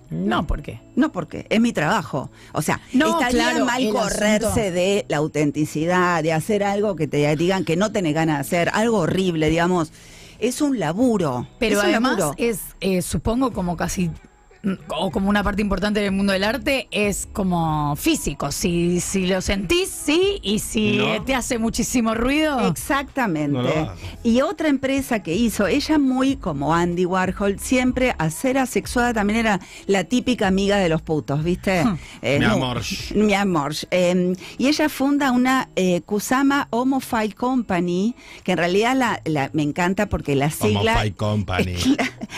No, 0.10 0.46
¿por 0.46 0.62
qué? 0.62 0.80
No, 0.96 1.12
porque 1.12 1.48
es 1.50 1.60
mi 1.60 1.74
trabajo. 1.74 2.30
O 2.54 2.62
sea, 2.62 2.80
No, 2.94 3.20
estaría 3.20 3.50
claro, 3.50 3.66
mal 3.66 3.90
correrse 3.92 4.46
asunto. 4.48 4.72
de 4.72 5.06
la 5.10 5.18
autenticidad, 5.18 6.22
de 6.24 6.32
hacer 6.32 6.64
algo 6.64 6.96
que 6.96 7.08
te 7.08 7.36
digan 7.36 7.66
que 7.66 7.76
no 7.76 7.92
tenés 7.92 8.14
ganas 8.14 8.38
de 8.38 8.42
hacer, 8.42 8.70
algo 8.74 9.00
horrible, 9.00 9.50
digamos. 9.50 9.92
Es 10.40 10.62
un 10.62 10.80
laburo. 10.80 11.48
Pero 11.60 11.80
es 11.80 11.86
además 11.86 12.20
laburo. 12.20 12.36
es, 12.38 12.60
eh, 12.82 13.02
supongo, 13.02 13.52
como 13.52 13.76
casi 13.78 14.12
o 14.90 15.12
como 15.12 15.30
una 15.30 15.44
parte 15.44 15.62
importante 15.62 16.00
del 16.00 16.12
mundo 16.12 16.34
del 16.34 16.44
arte 16.44 16.88
es 16.92 17.28
como 17.32 17.96
físico. 17.96 18.52
Si, 18.52 19.00
si 19.00 19.28
lo 19.28 19.42
sentís, 19.42 19.90
sí, 19.90 20.40
y 20.42 20.60
si 20.60 20.98
No. 20.98 21.24
te 21.24 21.36
hace 21.36 21.58
muchísimo 21.58 22.14
ruido. 22.16 22.68
Exactamente. 22.68 23.52
No 23.60 23.92
y 24.24 24.42
otra 24.42 24.70
empresa 24.70 25.22
que 25.22 25.36
hizo, 25.36 25.68
ella 25.68 26.00
muy 26.00 26.36
como 26.36 26.74
Andy 26.74 27.06
Warhol, 27.06 27.60
siempre 27.60 28.16
a 28.18 28.30
ser 28.30 28.58
asexuada 28.58 29.14
también 29.14 29.40
era 29.40 29.60
la 29.86 30.04
típica 30.06 30.48
amiga 30.48 30.78
de 30.78 30.90
los 30.90 31.02
putos, 31.02 31.44
¿viste? 31.44 31.84
Eh, 32.22 32.40
Mi 32.40 32.46
amor. 32.46 32.82
Mi 33.14 33.34
amor. 33.34 33.74
Eh, 33.92 34.34
y 34.58 34.68
ella 34.68 34.90
funda 34.90 35.32
una 35.32 35.70
eh, 35.76 36.02
Kusama 36.02 36.68
Homophile 36.72 37.34
Company, 37.36 38.16
que 38.44 38.54
en 38.54 38.58
realidad 38.58 38.96
la, 38.96 39.22
la- 39.26 39.50
me 39.54 39.64
encanta 39.64 40.08
porque 40.10 40.36
la 40.36 40.50
sigla... 40.50 40.94
Homophile 40.94 41.16
Company. 41.16 41.76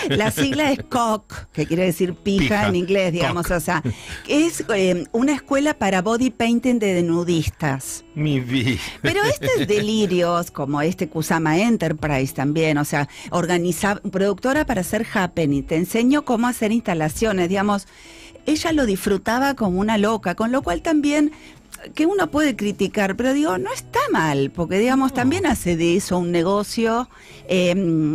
La, 0.10 0.15
la 0.17 0.31
sigla 0.31 0.72
es 0.72 0.84
COC, 0.84 1.48
que 1.51 1.65
quiere 1.65 1.84
decir 1.86 2.13
pija, 2.24 2.41
Pija. 2.41 2.67
en 2.67 2.75
inglés, 2.75 3.13
digamos. 3.13 3.47
Cock. 3.47 3.57
O 3.57 3.59
sea, 3.59 3.83
es 4.27 4.63
eh, 4.75 5.05
una 5.12 5.33
escuela 5.33 5.74
para 5.74 6.01
body 6.01 6.29
painting 6.29 6.79
de 6.79 7.01
nudistas. 7.03 8.03
Mi 8.15 8.39
vida. 8.39 8.79
Pero 9.01 9.24
estos 9.24 9.67
delirios, 9.67 10.51
como 10.51 10.81
este 10.81 11.07
Kusama 11.07 11.57
Enterprise 11.57 12.33
también, 12.33 12.77
o 12.77 12.86
sea, 12.86 13.07
organiza, 13.29 13.95
productora 13.95 14.65
para 14.65 14.81
hacer 14.81 15.05
happening, 15.13 15.63
te 15.63 15.75
enseño 15.75 16.25
cómo 16.25 16.47
hacer 16.47 16.71
instalaciones, 16.71 17.50
digamos, 17.50 17.88
ella 18.47 18.71
lo 18.71 18.86
disfrutaba 18.86 19.53
como 19.55 19.79
una 19.79 19.97
loca, 19.97 20.33
con 20.36 20.51
lo 20.53 20.62
cual 20.62 20.81
también 20.81 21.33
que 21.93 22.05
uno 22.05 22.29
puede 22.31 22.55
criticar, 22.55 23.15
pero 23.15 23.34
digo, 23.34 23.57
no 23.57 23.72
está 23.72 24.00
mal, 24.12 24.51
porque 24.51 24.79
digamos, 24.79 25.13
también 25.13 25.46
hace 25.46 25.77
de 25.77 25.96
eso 25.98 26.17
un 26.17 26.31
negocio 26.31 27.10
eh, 27.48 27.74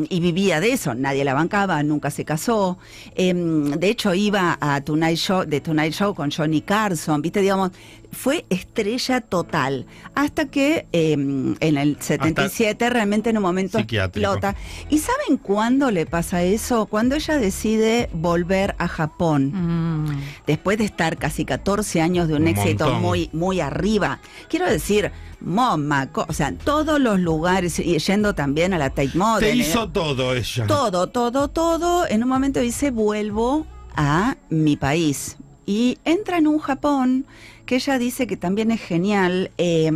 y 0.08 0.20
vivía 0.20 0.60
de 0.60 0.72
eso, 0.72 0.94
nadie 0.94 1.24
la 1.24 1.34
bancaba, 1.34 1.82
nunca 1.82 2.10
se 2.10 2.24
casó, 2.24 2.78
eh, 3.14 3.32
de 3.34 3.88
hecho 3.88 4.14
iba 4.14 4.58
a 4.60 4.80
Tonight 4.80 5.16
Show, 5.16 5.44
de 5.44 5.60
Tonight 5.60 5.92
Show 5.92 6.14
con 6.14 6.30
Johnny 6.30 6.60
Carson, 6.60 7.22
viste, 7.22 7.40
digamos, 7.40 7.72
fue 8.12 8.44
estrella 8.50 9.20
total, 9.22 9.86
hasta 10.14 10.46
que 10.46 10.86
eh, 10.92 11.12
en 11.12 11.76
el 11.78 11.96
77 11.98 12.90
realmente 12.90 13.30
en 13.30 13.38
un 13.38 13.42
momento 13.42 13.78
explota. 13.78 14.54
¿Y 14.90 14.98
saben 14.98 15.38
cuándo 15.38 15.90
le 15.90 16.04
pasa 16.06 16.42
eso? 16.42 16.86
Cuando 16.86 17.14
ella 17.16 17.38
decide 17.38 18.10
volver 18.12 18.74
a 18.78 18.86
Japón 18.88 19.52
Mm. 19.52 20.20
después 20.46 20.78
de 20.78 20.84
estar 20.84 21.16
casi 21.16 21.44
14 21.44 22.00
años 22.02 22.28
de 22.28 22.34
un, 22.34 22.42
Un 22.42 22.48
éxito 22.48 22.84
montón. 22.84 23.02
muy, 23.02 23.30
muy 23.32 23.60
arriba. 23.60 24.20
Quiero 24.48 24.66
decir, 24.70 25.10
MoMA, 25.40 26.10
o 26.14 26.32
sea, 26.32 26.48
en 26.48 26.58
todos 26.58 27.00
los 27.00 27.18
lugares, 27.18 27.78
y 27.78 27.98
yendo 27.98 28.34
también 28.34 28.72
a 28.74 28.78
la 28.78 28.90
Tate 28.90 29.08
Te 29.08 29.18
Modern. 29.18 29.56
hizo 29.58 29.84
eh, 29.84 29.90
todo 29.92 30.34
ella. 30.34 30.66
todo, 30.66 31.08
todo, 31.08 31.48
todo. 31.48 32.06
En 32.06 32.22
un 32.22 32.28
momento 32.28 32.60
dice, 32.60 32.90
vuelvo 32.90 33.66
a 33.96 34.36
mi 34.50 34.76
país. 34.76 35.36
Y 35.66 35.98
entra 36.04 36.38
en 36.38 36.46
un 36.46 36.58
Japón 36.58 37.24
que 37.66 37.76
ella 37.76 37.98
dice 37.98 38.26
que 38.26 38.36
también 38.36 38.70
es 38.70 38.80
genial. 38.80 39.50
eh, 39.58 39.90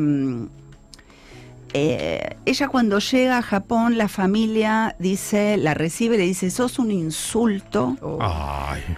eh, 1.75 2.37
ella 2.47 2.69
cuando 2.69 3.01
llega 3.01 3.39
a 3.39 3.43
Japón, 3.43 3.99
la 3.99 4.09
familia 4.09 4.97
dice, 4.99 5.57
la 5.59 5.75
recibe 5.75 6.15
y 6.15 6.19
le 6.19 6.25
dice, 6.25 6.51
sos 6.51 6.79
un 6.79 6.91
insulto 6.91 7.97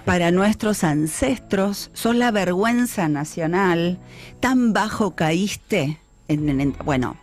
para 0.05 0.31
nuestros 0.31 0.85
ancestros, 0.85 1.91
sos 1.95 2.15
la 2.15 2.31
vergüenza 2.31 3.09
nacional, 3.09 3.99
tan 4.41 4.73
bajo 4.75 5.17
caíste. 5.17 5.99
En- 6.29 6.77
bueno, 6.85 7.17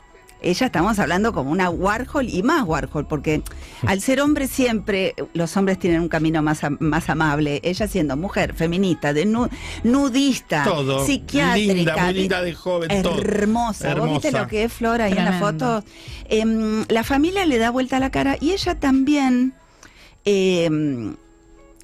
ella 0.50 0.68
estamos 0.68 1.00
hablando 1.00 1.34
como 1.34 1.52
una 1.52 1.70
Warhol 1.70 2.30
y 2.30 2.44
más 2.44 2.64
Warhol, 2.64 3.06
porque 3.08 3.42
al 3.86 4.02
ser 4.02 4.22
hombre 4.22 4.48
siempre 4.48 5.14
los 5.34 5.56
hombres 5.58 5.80
tienen 5.80 6.02
un 6.02 6.08
camino 6.10 6.42
más, 6.42 6.62
más 6.80 7.10
amable. 7.10 7.60
Ella 7.64 7.88
siendo 7.88 8.16
mujer, 8.18 8.54
feminista, 8.54 9.14
de 9.14 9.26
nu- 9.26 9.50
nudista, 9.84 10.64
Todo. 10.64 11.06
psiquiátrica, 11.06 11.74
Linda, 11.74 11.96
muy 11.98 12.14
de- 12.14 12.20
linda 12.20 12.42
de 12.42 12.54
joven. 12.54 13.02
todo. 13.02 13.20
Hermosa. 13.20 13.96
¿Vos 13.96 14.10
viste 14.12 14.32
lo 14.32 14.48
que 14.48 14.64
es 14.64 14.74
Flor 14.74 15.02
ahí 15.02 15.14
en 15.14 15.26
la 15.26 15.40
foto? 15.40 15.84
Em, 16.30 16.86
la 16.90 17.04
familia 17.04 17.46
le 17.46 17.58
da 17.58 17.70
vuelta 17.72 17.98
a 17.98 18.00
la 18.00 18.12
cara 18.12 18.38
y 18.40 18.52
ella 18.52 18.80
también. 18.80 19.54
em, 20.28 21.16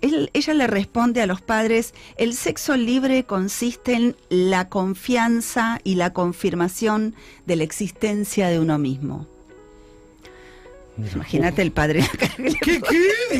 ella 0.01 0.53
le 0.53 0.67
responde 0.67 1.22
a 1.22 1.27
los 1.27 1.41
padres, 1.41 1.93
el 2.17 2.34
sexo 2.34 2.75
libre 2.75 3.24
consiste 3.24 3.93
en 3.93 4.15
la 4.29 4.70
confianza 4.70 5.79
y 5.84 5.96
la 5.96 6.13
confirmación 6.13 7.15
de 7.46 7.55
la 7.55 7.63
existencia 7.63 8.48
de 8.48 8.60
uno 8.60 8.77
mismo. 8.77 9.30
Imagínate 11.15 11.62
el 11.62 11.71
padre. 11.71 12.03
¿Qué, 12.63 12.81
qué? 12.81 12.81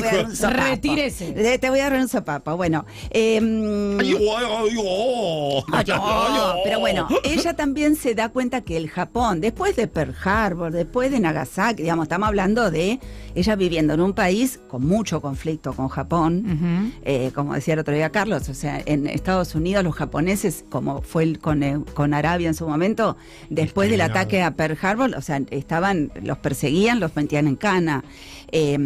Te. 0.00 0.46
Retírese. 0.48 1.34
Le- 1.36 1.58
Te 1.58 1.70
voy 1.70 1.80
a 1.80 1.90
dar 1.90 2.00
un 2.00 2.08
sopapo. 2.08 2.56
Bueno, 2.56 2.84
Ay, 3.14 3.38
ay, 3.38 4.28
ay, 4.28 4.78
ay. 4.78 5.62
Ay, 5.72 5.84
no, 5.88 5.94
Ay, 5.94 6.34
ay. 6.36 6.60
pero 6.64 6.80
bueno, 6.80 7.08
ella 7.24 7.54
también 7.54 7.94
se 7.96 8.14
da 8.14 8.28
cuenta 8.30 8.62
que 8.62 8.76
el 8.76 8.88
Japón, 8.88 9.40
después 9.40 9.76
de 9.76 9.86
Pearl 9.86 10.14
Harbor, 10.24 10.72
después 10.72 11.10
de 11.10 11.20
Nagasaki, 11.20 11.82
digamos, 11.82 12.04
estamos 12.04 12.28
hablando 12.28 12.70
de 12.70 12.98
ella 13.34 13.56
viviendo 13.56 13.94
en 13.94 14.00
un 14.00 14.12
país 14.12 14.60
con 14.68 14.86
mucho 14.86 15.20
conflicto 15.20 15.72
con 15.72 15.88
Japón, 15.88 16.92
eh, 17.04 17.30
como 17.34 17.54
decía 17.54 17.74
el 17.74 17.80
otro 17.80 17.94
día 17.94 18.10
Carlos, 18.10 18.48
o 18.48 18.54
sea, 18.54 18.82
en 18.84 19.06
Estados 19.06 19.54
Unidos 19.54 19.84
los 19.84 19.94
japoneses, 19.94 20.64
como 20.70 21.02
fue 21.02 21.22
el 21.24 21.38
con, 21.38 21.62
eh, 21.62 21.78
con 21.94 22.14
Arabia 22.14 22.48
en 22.48 22.54
su 22.54 22.66
momento, 22.68 23.16
después 23.50 23.90
del 23.90 24.00
ataque 24.00 24.42
a 24.42 24.52
Pearl 24.52 24.76
Harbor, 24.80 25.14
o 25.16 25.20
sea, 25.22 25.40
estaban, 25.50 26.12
los 26.22 26.38
perseguían, 26.38 27.00
los 27.00 27.10
en 27.46 27.56
cana, 27.56 28.04
eh, 28.50 28.78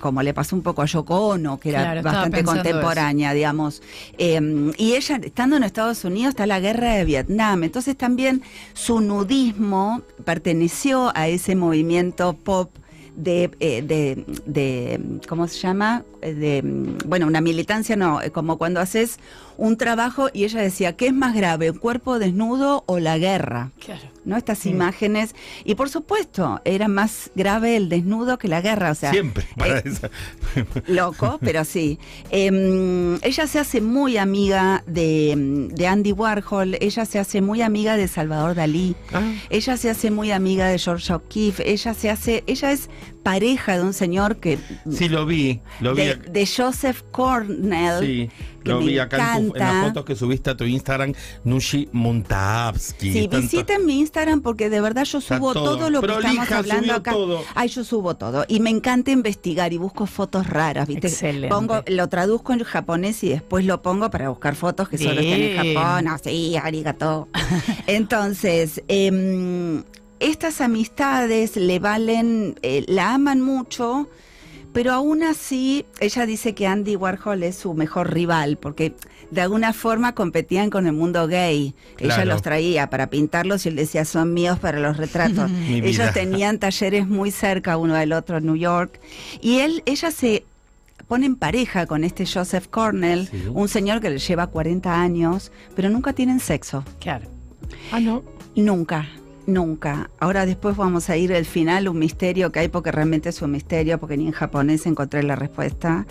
como 0.00 0.22
le 0.22 0.34
pasó 0.34 0.56
un 0.56 0.62
poco 0.62 0.82
a 0.82 0.86
Yoko 0.86 1.28
Ono, 1.28 1.58
que 1.58 1.70
era 1.70 1.82
Claro, 1.82 2.02
bastante 2.02 2.44
contemporánea, 2.44 3.32
digamos. 3.32 3.82
Eh, 4.18 4.72
y 4.76 4.94
ella, 4.94 5.20
estando 5.22 5.56
en 5.56 5.62
Estados 5.62 6.04
Unidos, 6.04 6.30
está 6.30 6.46
la 6.46 6.60
guerra 6.60 6.94
de 6.94 7.04
Vietnam, 7.04 7.62
entonces 7.64 7.96
también 7.96 8.42
su 8.74 9.00
nudismo 9.00 10.02
perteneció 10.24 11.12
a 11.14 11.28
ese 11.28 11.54
movimiento 11.56 12.32
pop 12.34 12.70
de, 13.16 13.50
eh, 13.60 13.82
de, 13.82 14.24
de, 14.46 15.20
¿cómo 15.28 15.46
se 15.48 15.58
llama? 15.58 16.04
Eh, 16.22 16.34
De, 16.34 16.62
mm, 16.62 16.98
bueno, 17.06 17.26
una 17.26 17.40
militancia 17.40 17.96
no, 17.96 18.20
eh, 18.22 18.30
como 18.30 18.56
cuando 18.56 18.80
haces 18.80 19.18
un 19.60 19.76
trabajo 19.76 20.28
y 20.32 20.44
ella 20.44 20.60
decía, 20.60 20.96
¿qué 20.96 21.06
es 21.08 21.12
más 21.12 21.34
grave, 21.34 21.70
un 21.70 21.78
cuerpo 21.78 22.18
desnudo 22.18 22.82
o 22.86 22.98
la 22.98 23.18
guerra? 23.18 23.70
Claro. 23.78 24.00
¿No? 24.24 24.36
Estas 24.36 24.66
imágenes. 24.66 25.34
Y 25.64 25.74
por 25.76 25.88
supuesto, 25.88 26.60
era 26.64 26.88
más 26.88 27.30
grave 27.34 27.76
el 27.76 27.88
desnudo 27.88 28.38
que 28.38 28.48
la 28.48 28.60
guerra. 28.60 28.90
O 28.90 28.94
sea, 28.94 29.10
Siempre. 29.12 29.46
Para 29.56 29.78
eh, 29.78 29.82
esa- 29.86 30.10
loco, 30.86 31.38
pero 31.42 31.64
sí. 31.64 31.98
Em, 32.30 33.16
ella 33.22 33.46
se 33.46 33.58
hace 33.58 33.80
muy 33.80 34.16
amiga 34.16 34.82
de, 34.86 35.68
de 35.72 35.86
Andy 35.86 36.12
Warhol, 36.12 36.76
ella 36.80 37.04
se 37.04 37.18
hace 37.18 37.40
muy 37.42 37.62
amiga 37.62 37.96
de 37.96 38.08
Salvador 38.08 38.54
Dalí, 38.54 38.94
Ah. 39.12 39.22
ella 39.50 39.76
se 39.76 39.90
hace 39.90 40.10
muy 40.10 40.30
amiga 40.32 40.68
de 40.68 40.78
George 40.78 41.12
O'Keeffe, 41.12 41.70
ella 41.70 41.94
se 41.94 42.10
hace, 42.10 42.44
ella 42.46 42.72
es 42.72 42.88
pareja 43.22 43.76
de 43.76 43.84
un 43.84 43.92
señor 43.92 44.36
que 44.36 44.58
Sí, 44.90 45.08
lo 45.08 45.26
vi. 45.26 45.60
Lo 45.80 45.94
vi. 45.94 46.02
de, 46.04 46.14
de 46.16 46.46
Joseph 46.46 47.02
Cornell, 47.10 48.00
Sí, 48.00 48.30
que 48.64 48.70
lo 48.70 48.80
me 48.80 48.86
vi 48.86 48.98
acá 48.98 49.36
en, 49.36 49.50
tu- 49.50 49.56
en 49.56 49.62
encanta. 49.62 49.72
las 49.74 49.86
fotos 49.88 50.04
que 50.04 50.16
subiste 50.16 50.50
a 50.50 50.56
tu 50.56 50.64
Instagram, 50.64 51.12
Nushi 51.44 51.88
Montavsky. 51.92 53.12
Sí, 53.12 53.20
Tanto- 53.28 53.40
visiten 53.42 53.86
mi 53.86 53.98
Instagram 54.00 54.40
porque 54.40 54.70
de 54.70 54.80
verdad 54.80 55.04
yo 55.04 55.20
subo 55.20 55.52
todo. 55.52 55.76
todo, 55.76 55.90
lo 55.90 56.00
que 56.00 56.06
Prolija, 56.06 56.30
estamos 56.44 56.50
hablando 56.52 56.94
acá. 56.94 57.12
todo. 57.12 57.42
Ay, 57.54 57.68
yo 57.68 57.84
subo 57.84 58.16
todo. 58.16 58.44
Y 58.48 58.60
me 58.60 58.70
encanta 58.70 59.10
investigar 59.10 59.72
y 59.72 59.76
busco 59.78 60.06
fotos 60.06 60.46
raras, 60.46 60.88
¿viste? 60.88 61.08
Excelente. 61.08 61.48
Pongo, 61.48 61.82
lo 61.86 62.08
traduzco 62.08 62.52
en 62.52 62.64
japonés 62.64 63.22
y 63.24 63.28
después 63.30 63.64
lo 63.64 63.82
pongo 63.82 64.10
para 64.10 64.28
buscar 64.28 64.54
fotos 64.56 64.88
que 64.88 64.98
solo 64.98 65.20
están 65.20 65.40
en. 65.40 65.74
Japón. 65.74 66.08
Así, 66.08 66.56
arigato. 66.56 67.28
Entonces, 67.86 68.82
em, 68.88 69.82
estas 70.20 70.60
amistades 70.60 71.56
le 71.56 71.78
valen, 71.78 72.58
eh, 72.62 72.84
la 72.88 73.14
aman 73.14 73.40
mucho, 73.40 74.08
pero 74.72 74.92
aún 74.92 75.22
así 75.22 75.84
ella 75.98 76.26
dice 76.26 76.54
que 76.54 76.66
Andy 76.66 76.94
Warhol 76.96 77.42
es 77.42 77.56
su 77.56 77.74
mejor 77.74 78.12
rival, 78.12 78.56
porque 78.56 78.94
de 79.30 79.40
alguna 79.40 79.72
forma 79.72 80.14
competían 80.14 80.70
con 80.70 80.86
el 80.86 80.92
mundo 80.92 81.26
gay. 81.26 81.74
Ella 81.98 82.24
los 82.24 82.42
traía 82.42 82.88
para 82.90 83.08
pintarlos 83.10 83.64
y 83.66 83.70
él 83.70 83.76
decía, 83.76 84.04
son 84.04 84.32
míos 84.34 84.58
para 84.58 84.78
los 84.78 84.96
retratos. 84.96 85.50
Ellos 85.68 85.82
vida. 85.98 86.12
tenían 86.12 86.58
talleres 86.58 87.06
muy 87.08 87.30
cerca 87.30 87.76
uno 87.76 87.94
del 87.94 88.12
otro 88.12 88.38
en 88.38 88.46
New 88.46 88.56
York. 88.56 89.00
Y 89.40 89.58
él, 89.58 89.82
ella 89.86 90.10
se 90.10 90.44
pone 91.08 91.26
en 91.26 91.34
pareja 91.36 91.86
con 91.86 92.04
este 92.04 92.24
Joseph 92.26 92.66
Cornell, 92.68 93.28
Sí. 93.28 93.44
un 93.52 93.68
señor 93.68 94.00
que 94.00 94.10
le 94.10 94.18
lleva 94.18 94.46
40 94.48 95.00
años, 95.00 95.50
pero 95.74 95.90
nunca 95.90 96.12
tienen 96.12 96.38
sexo. 96.40 96.84
Claro. 97.00 97.26
Ah, 97.90 97.98
no. 98.00 98.22
Nunca, 98.56 99.08
nunca. 99.52 100.10
Ahora 100.18 100.46
después 100.46 100.76
vamos 100.76 101.10
a 101.10 101.16
ir 101.16 101.32
al 101.34 101.44
final, 101.44 101.88
un 101.88 101.98
misterio 101.98 102.50
que 102.52 102.60
hay 102.60 102.68
porque 102.68 102.90
realmente 102.92 103.28
es 103.28 103.42
un 103.42 103.50
misterio, 103.52 103.98
porque 103.98 104.16
ni 104.16 104.26
en 104.26 104.32
japonés 104.32 104.86
encontré 104.86 105.22
la 105.22 105.36
respuesta. 105.36 106.06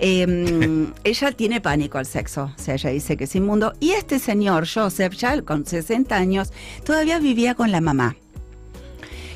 Eh, 0.00 0.88
ella 1.04 1.32
tiene 1.32 1.60
pánico 1.60 1.98
al 1.98 2.06
sexo, 2.06 2.52
o 2.56 2.58
sea, 2.62 2.74
ella 2.74 2.90
dice 2.90 3.16
que 3.16 3.24
es 3.24 3.34
inmundo. 3.36 3.72
Y 3.80 3.92
este 3.92 4.18
señor, 4.18 4.66
Joseph, 4.72 5.14
ya 5.14 5.40
con 5.42 5.66
60 5.66 6.14
años, 6.14 6.52
todavía 6.84 7.18
vivía 7.18 7.54
con 7.54 7.70
la 7.72 7.80
mamá. 7.80 8.16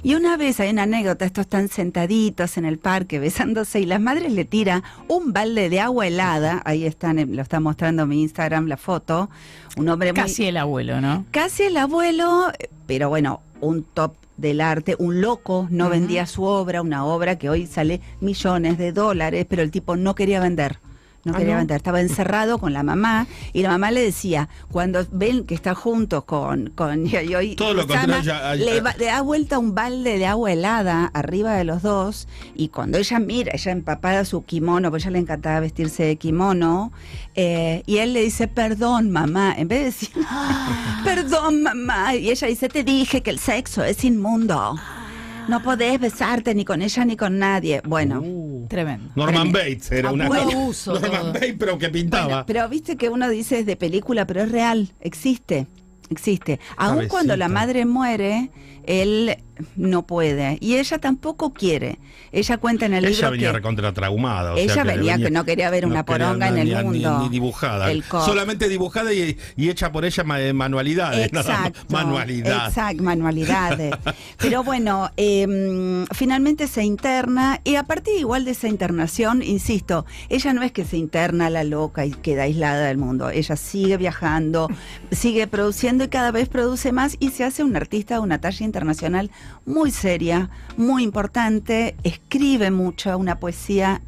Y 0.02 0.14
una 0.14 0.36
vez 0.36 0.60
hay 0.60 0.70
una 0.70 0.84
anécdota, 0.84 1.24
estos 1.24 1.42
están 1.46 1.68
sentaditos 1.68 2.58
en 2.58 2.64
el 2.64 2.78
parque 2.78 3.18
besándose 3.18 3.80
y 3.80 3.86
las 3.86 4.00
madres 4.00 4.30
le 4.32 4.44
tira 4.44 4.84
un 5.08 5.32
balde 5.32 5.68
de 5.68 5.80
agua 5.80 6.06
helada, 6.06 6.62
ahí 6.64 6.84
están, 6.86 7.18
eh, 7.18 7.26
lo 7.26 7.42
está 7.42 7.58
mostrando 7.58 8.06
mi 8.06 8.22
Instagram 8.22 8.68
la 8.68 8.76
foto, 8.76 9.28
un 9.76 9.88
hombre 9.88 10.12
muy- 10.12 10.22
Casi 10.22 10.44
el 10.44 10.58
abuelo, 10.58 11.00
¿no? 11.00 11.24
Casi 11.32 11.64
el 11.64 11.76
abuelo, 11.76 12.52
pero 12.86 13.08
bueno, 13.08 13.40
un 13.60 13.82
top 13.82 14.14
del 14.36 14.60
arte, 14.60 14.96
un 14.98 15.20
loco, 15.20 15.66
no 15.70 15.88
vendía 15.88 16.26
su 16.26 16.44
obra, 16.44 16.82
una 16.82 17.04
obra 17.04 17.38
que 17.38 17.48
hoy 17.48 17.66
sale 17.66 18.00
millones 18.20 18.78
de 18.78 18.92
dólares, 18.92 19.46
pero 19.48 19.62
el 19.62 19.70
tipo 19.70 19.96
no 19.96 20.14
quería 20.14 20.40
vender. 20.40 20.78
No 21.26 21.32
Ah, 21.34 21.38
quería 21.38 21.54
¿no? 21.54 21.58
vender, 21.58 21.76
estaba 21.78 22.00
encerrado 22.00 22.58
con 22.58 22.72
la 22.72 22.84
mamá 22.84 23.26
y 23.52 23.62
la 23.62 23.70
mamá 23.70 23.90
le 23.90 24.00
decía, 24.00 24.48
cuando 24.70 25.04
ven 25.10 25.44
que 25.44 25.54
está 25.56 25.74
juntos 25.74 26.22
con, 26.24 26.70
con 26.70 27.04
y 27.08 27.34
hoy 27.34 27.56
Todo 27.56 27.74
lo 27.74 27.84
Osama, 27.84 28.00
contrario, 28.18 28.32
a- 28.34 28.50
a- 28.50 28.54
le, 28.54 28.80
va- 28.80 28.94
le 28.96 29.06
da 29.06 29.20
vuelta 29.22 29.58
un 29.58 29.74
balde 29.74 30.18
de 30.18 30.26
agua 30.26 30.52
helada 30.52 31.10
arriba 31.14 31.54
de 31.54 31.64
los 31.64 31.82
dos 31.82 32.28
y 32.54 32.68
cuando 32.68 32.96
ella 32.98 33.18
mira, 33.18 33.50
ella 33.54 33.72
empapada 33.72 34.24
su 34.24 34.44
kimono, 34.44 34.88
porque 34.90 35.02
a 35.02 35.06
ella 35.06 35.10
le 35.10 35.18
encantaba 35.18 35.58
vestirse 35.58 36.04
de 36.04 36.14
kimono, 36.16 36.92
eh, 37.34 37.82
y 37.86 37.98
él 37.98 38.12
le 38.12 38.22
dice, 38.22 38.46
perdón 38.46 39.10
mamá, 39.10 39.52
en 39.58 39.66
vez 39.66 39.78
de 39.80 39.84
decir, 39.86 40.10
perdón 41.04 41.62
mamá, 41.62 42.14
y 42.14 42.30
ella 42.30 42.46
dice, 42.46 42.68
te 42.68 42.84
dije 42.84 43.22
que 43.22 43.30
el 43.30 43.38
sexo 43.40 43.82
es 43.84 44.04
inmundo, 44.04 44.78
no 45.48 45.62
podés 45.62 46.00
besarte 46.00 46.54
ni 46.54 46.64
con 46.64 46.82
ella 46.82 47.04
ni 47.04 47.16
con 47.16 47.38
nadie. 47.38 47.80
Bueno. 47.84 48.20
Uh, 48.20 48.66
Tremendo. 48.68 49.12
Norman 49.14 49.52
Tremendo. 49.52 49.58
Bates 49.58 49.92
era 49.92 50.12
una 50.12 50.26
abuso, 50.26 50.98
Norman. 50.98 51.32
Bates, 51.32 51.54
pero 51.58 51.78
que 51.78 51.88
pintaba. 51.88 52.26
Bueno, 52.26 52.44
pero 52.46 52.68
viste 52.68 52.96
que 52.96 53.08
uno 53.08 53.28
dice 53.28 53.60
es 53.60 53.66
de 53.66 53.76
película, 53.76 54.26
pero 54.26 54.42
es 54.42 54.50
real, 54.50 54.92
existe, 55.00 55.66
existe. 56.10 56.60
Aun 56.76 56.94
Cabecita. 56.94 57.10
cuando 57.10 57.36
la 57.36 57.48
madre 57.48 57.86
muere, 57.86 58.50
él 58.84 59.36
no 59.76 60.06
puede. 60.06 60.58
Y 60.60 60.76
ella 60.76 60.98
tampoco 60.98 61.52
quiere. 61.52 61.98
Ella 62.32 62.58
cuenta 62.58 62.86
en 62.86 62.94
el 62.94 63.04
ella 63.04 63.10
libro 63.16 63.30
venía 63.30 63.48
que 63.48 63.52
recontra 63.58 63.92
traumada. 63.92 64.52
o 64.52 64.56
sea 64.56 64.64
ella 64.64 64.74
que 64.82 64.84
le 64.88 64.96
venía 64.96 65.16
que 65.18 65.30
no 65.30 65.44
quería 65.44 65.70
ver 65.70 65.86
una 65.86 66.04
poronga 66.04 66.48
en 66.48 66.58
el 66.58 66.68
ni- 66.68 66.74
ni- 66.74 66.82
mundo. 66.82 67.18
Ni, 67.22 67.28
dibujada. 67.28 67.90
El 67.90 68.02
Solamente 68.04 68.68
dibujada 68.68 69.12
y, 69.12 69.38
y 69.56 69.68
hecha 69.70 69.92
por 69.92 70.04
ella 70.04 70.24
ma- 70.24 70.38
manualidades. 70.52 71.26
Exacto, 71.32 71.80
Manualidad. 71.88 72.68
Exacto, 72.68 73.02
manualidades. 73.02 73.94
Pero 74.38 74.62
bueno, 74.64 75.10
eh, 75.16 76.04
finalmente 76.12 76.66
se 76.68 76.84
interna 76.84 77.60
y 77.64 77.76
a 77.76 77.84
partir 77.84 78.18
igual 78.18 78.44
de 78.44 78.50
esa 78.52 78.68
internación, 78.68 79.42
insisto, 79.42 80.04
ella 80.28 80.52
no 80.52 80.62
es 80.62 80.72
que 80.72 80.84
se 80.84 80.96
interna 80.96 81.50
la 81.50 81.64
loca 81.64 82.04
y 82.06 82.10
queda 82.12 82.42
aislada 82.44 82.86
del 82.86 82.98
mundo. 82.98 83.30
Ella 83.30 83.56
sigue 83.56 83.96
viajando, 83.96 84.68
sigue 85.10 85.46
produciendo 85.46 86.04
y 86.04 86.08
cada 86.08 86.30
vez 86.30 86.48
produce 86.48 86.92
más 86.92 87.16
y 87.20 87.30
se 87.30 87.44
hace 87.44 87.62
una 87.64 87.78
artista 87.78 88.14
de 88.14 88.20
una 88.20 88.40
talla 88.40 88.64
internacional 88.64 89.30
muy 89.64 89.90
seria, 89.90 90.50
muy 90.76 91.02
importante, 91.02 91.96
escribe 92.02 92.70
mucho, 92.70 93.16
una 93.18 93.38
poesía 93.38 94.02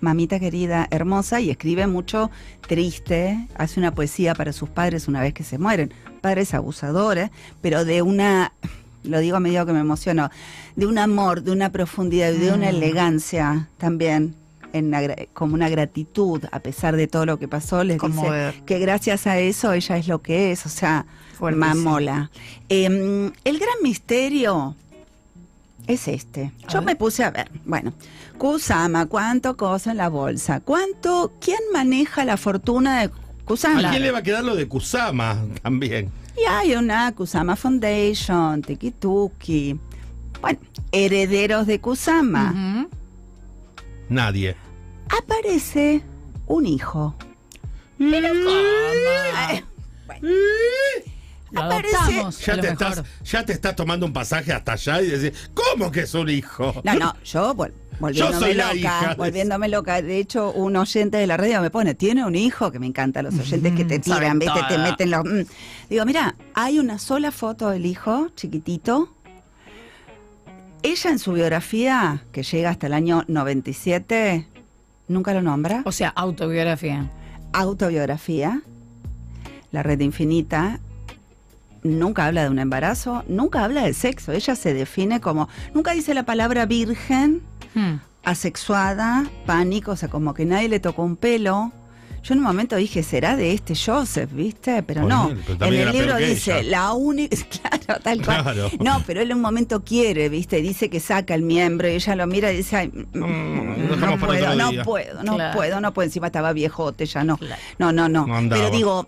mamita 0.00 0.38
querida, 0.38 0.86
hermosa, 0.90 1.40
y 1.40 1.50
escribe 1.50 1.86
mucho 1.86 2.30
triste, 2.68 3.48
hace 3.56 3.80
una 3.80 3.94
poesía 3.94 4.34
para 4.34 4.52
sus 4.52 4.68
padres 4.68 5.08
una 5.08 5.20
vez 5.20 5.34
que 5.34 5.42
se 5.42 5.58
mueren, 5.58 5.92
padres 6.20 6.54
abusadores, 6.54 7.30
pero 7.60 7.84
de 7.84 8.02
una, 8.02 8.52
lo 9.02 9.18
digo 9.18 9.36
a 9.36 9.40
medida 9.40 9.66
que 9.66 9.72
me 9.72 9.80
emociono, 9.80 10.30
de 10.76 10.86
un 10.86 10.98
amor, 10.98 11.42
de 11.42 11.50
una 11.50 11.72
profundidad 11.72 12.32
y 12.32 12.38
de 12.38 12.52
una 12.52 12.68
elegancia 12.68 13.68
también. 13.78 14.43
En 14.74 14.90
gra- 14.90 15.28
como 15.32 15.54
una 15.54 15.68
gratitud 15.68 16.42
a 16.50 16.58
pesar 16.58 16.96
de 16.96 17.06
todo 17.06 17.24
lo 17.26 17.38
que 17.38 17.46
pasó, 17.48 17.84
les 17.84 17.94
dice 17.94 18.00
Conmovedor. 18.00 18.54
que 18.66 18.78
gracias 18.80 19.26
a 19.28 19.38
eso 19.38 19.72
ella 19.72 19.96
es 19.96 20.08
lo 20.08 20.20
que 20.20 20.50
es, 20.50 20.66
o 20.66 20.68
sea, 20.68 21.06
Fuertísimo. 21.38 21.74
mamola. 21.74 22.30
Em, 22.68 23.32
el 23.44 23.58
gran 23.60 23.76
misterio 23.82 24.74
es 25.86 26.08
este. 26.08 26.50
A 26.66 26.72
Yo 26.72 26.80
ver. 26.80 26.86
me 26.86 26.96
puse 26.96 27.22
a 27.22 27.30
ver, 27.30 27.50
bueno, 27.64 27.92
Kusama, 28.36 29.06
cuánto 29.06 29.56
cosa 29.56 29.92
en 29.92 29.98
la 29.98 30.08
bolsa, 30.08 30.58
cuánto, 30.58 31.32
¿quién 31.40 31.60
maneja 31.72 32.24
la 32.24 32.36
fortuna 32.36 32.98
de 32.98 33.04
¿A 33.04 33.10
Kusama? 33.44 33.90
quién 33.90 34.02
le 34.02 34.10
va 34.10 34.18
a 34.18 34.22
quedar 34.24 34.42
lo 34.42 34.56
de 34.56 34.66
Kusama 34.66 35.40
también? 35.62 36.10
Y 36.36 36.44
hay 36.50 36.74
una 36.74 37.12
Kusama 37.12 37.54
Foundation, 37.54 38.60
Tiki-Tuki. 38.60 39.78
Bueno, 40.40 40.58
herederos 40.90 41.68
de 41.68 41.80
Kusama. 41.80 42.88
Nadie. 44.08 44.56
Aparece 45.08 46.02
un 46.46 46.66
hijo. 46.66 47.14
Bueno. 47.98 48.28
Lo 51.50 51.60
Aparece- 51.62 51.96
adoptamos, 51.96 52.40
a 52.48 52.54
Ya 52.56 52.60
te, 52.60 52.68
estás, 52.68 53.02
ya 53.24 53.44
te 53.46 53.52
estás 53.52 53.76
tomando 53.76 54.06
un 54.06 54.12
pasaje 54.12 54.52
hasta 54.52 54.72
allá 54.72 55.00
y 55.02 55.06
decís, 55.10 55.50
¿cómo 55.54 55.90
que 55.92 56.00
es 56.00 56.14
un 56.14 56.28
hijo? 56.28 56.74
No, 56.82 56.94
no, 56.94 57.14
yo 57.22 57.54
vol- 57.54 57.72
volviéndome 58.00 58.38
soy 58.40 58.54
la 58.54 58.64
loca, 58.66 58.76
hija. 58.76 59.14
volviéndome 59.16 59.68
loca. 59.68 60.02
De 60.02 60.18
hecho, 60.18 60.50
un 60.50 60.74
oyente 60.74 61.16
de 61.16 61.28
la 61.28 61.36
radio 61.36 61.60
me 61.60 61.70
pone, 61.70 61.94
tiene 61.94 62.24
un 62.26 62.34
hijo, 62.34 62.72
que 62.72 62.80
me 62.80 62.86
encanta 62.86 63.22
los 63.22 63.38
oyentes 63.38 63.72
que 63.74 63.84
te 63.84 64.00
tiran, 64.00 64.40
¿viste? 64.40 64.58
Te 64.68 64.78
meten 64.78 65.10
los... 65.12 65.24
mm. 65.24 65.42
Digo, 65.90 66.04
mira, 66.04 66.34
hay 66.54 66.80
una 66.80 66.98
sola 66.98 67.30
foto 67.30 67.70
del 67.70 67.86
hijo, 67.86 68.30
chiquitito. 68.34 69.14
Ella 70.82 71.10
en 71.10 71.18
su 71.20 71.32
biografía, 71.34 72.24
que 72.32 72.42
llega 72.42 72.70
hasta 72.70 72.88
el 72.88 72.94
año 72.94 73.24
97, 73.28 74.48
nunca 75.08 75.32
lo 75.34 75.42
nombra. 75.42 75.82
O 75.84 75.92
sea, 75.92 76.08
autobiografía. 76.10 77.10
Autobiografía, 77.52 78.62
La 79.70 79.82
Red 79.82 80.00
Infinita, 80.00 80.80
nunca 81.82 82.26
habla 82.26 82.42
de 82.44 82.50
un 82.50 82.58
embarazo, 82.58 83.24
nunca 83.28 83.62
habla 83.64 83.82
de 83.82 83.94
sexo. 83.94 84.32
Ella 84.32 84.56
se 84.56 84.74
define 84.74 85.20
como, 85.20 85.48
nunca 85.74 85.92
dice 85.92 86.14
la 86.14 86.24
palabra 86.24 86.66
virgen, 86.66 87.42
Hmm. 87.74 87.96
asexuada, 88.24 89.24
pánico, 89.46 89.92
o 89.92 89.96
sea, 89.96 90.08
como 90.08 90.32
que 90.34 90.44
nadie 90.46 90.68
le 90.68 90.80
tocó 90.80 91.02
un 91.02 91.16
pelo. 91.16 91.72
Yo 92.24 92.32
en 92.32 92.38
un 92.38 92.44
momento 92.44 92.74
dije, 92.76 93.02
será 93.02 93.36
de 93.36 93.52
este 93.52 93.74
Joseph, 93.76 94.30
¿viste? 94.32 94.82
Pero 94.82 95.02
Por 95.02 95.10
no. 95.10 95.30
pero 95.58 95.66
En 95.66 95.74
el 95.88 95.92
libro 95.92 96.16
dice, 96.16 96.60
ella. 96.60 96.70
la 96.70 96.92
única. 96.94 97.36
Claro, 97.86 98.00
tal 98.02 98.24
cual. 98.24 98.42
Claro. 98.42 98.70
No, 98.80 99.02
pero 99.06 99.20
él 99.20 99.30
en 99.30 99.36
un 99.36 99.42
momento 99.42 99.84
quiere, 99.84 100.30
¿viste? 100.30 100.56
Dice 100.62 100.88
que 100.88 101.00
saca 101.00 101.34
el 101.34 101.42
miembro 101.42 101.86
y 101.86 101.92
ella 101.92 102.16
lo 102.16 102.26
mira 102.26 102.50
y 102.52 102.56
dice, 102.56 102.76
ay, 102.76 102.88
mm, 102.88 103.18
Mm, 103.18 103.88
no 103.90 103.96
para 104.00 104.16
puedo, 104.16 104.54
no 104.56 104.82
puedo, 104.84 105.22
no 105.22 105.34
Claro. 105.34 105.56
puedo, 105.56 105.80
no 105.80 105.92
puedo. 105.92 106.06
Encima 106.06 106.28
estaba 106.28 106.52
viejote, 106.54 107.04
ya 107.04 107.24
no. 107.24 107.36
Claro. 107.36 107.60
No, 107.78 107.92
no, 107.92 108.08
no. 108.08 108.26
No 108.26 108.36
andaba. 108.36 108.62
pero 108.62 108.74
digo, 108.74 109.06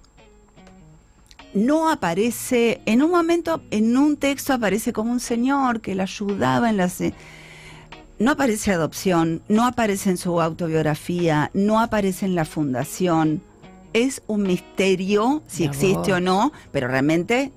no 1.55 1.91
aparece, 1.91 2.83
en 2.85 3.03
un 3.03 3.11
momento, 3.11 3.63
en 3.71 3.97
un 3.97 4.17
texto 4.19 4.53
aparece 4.53 4.93
como 4.93 5.11
un 5.11 5.21
señor 5.21 5.81
que 5.81 5.95
la 5.95 6.03
ayudaba 6.03 6.69
en 6.69 6.77
las... 6.77 7.01
No 8.19 8.31
aparece 8.33 8.73
adopción, 8.73 9.43
no 9.49 9.67
aparece 9.67 10.11
en 10.11 10.17
su 10.17 10.41
autobiografía, 10.41 11.51
no 11.55 11.81
aparece 11.81 12.25
en 12.27 12.35
la 12.35 12.45
fundación. 12.45 13.43
Es 13.93 14.23
un 14.27 14.43
misterio 14.43 15.43
si 15.47 15.65
existe 15.65 16.13
o 16.13 16.21
no, 16.21 16.53
pero 16.73 16.89
realmente 16.89 17.53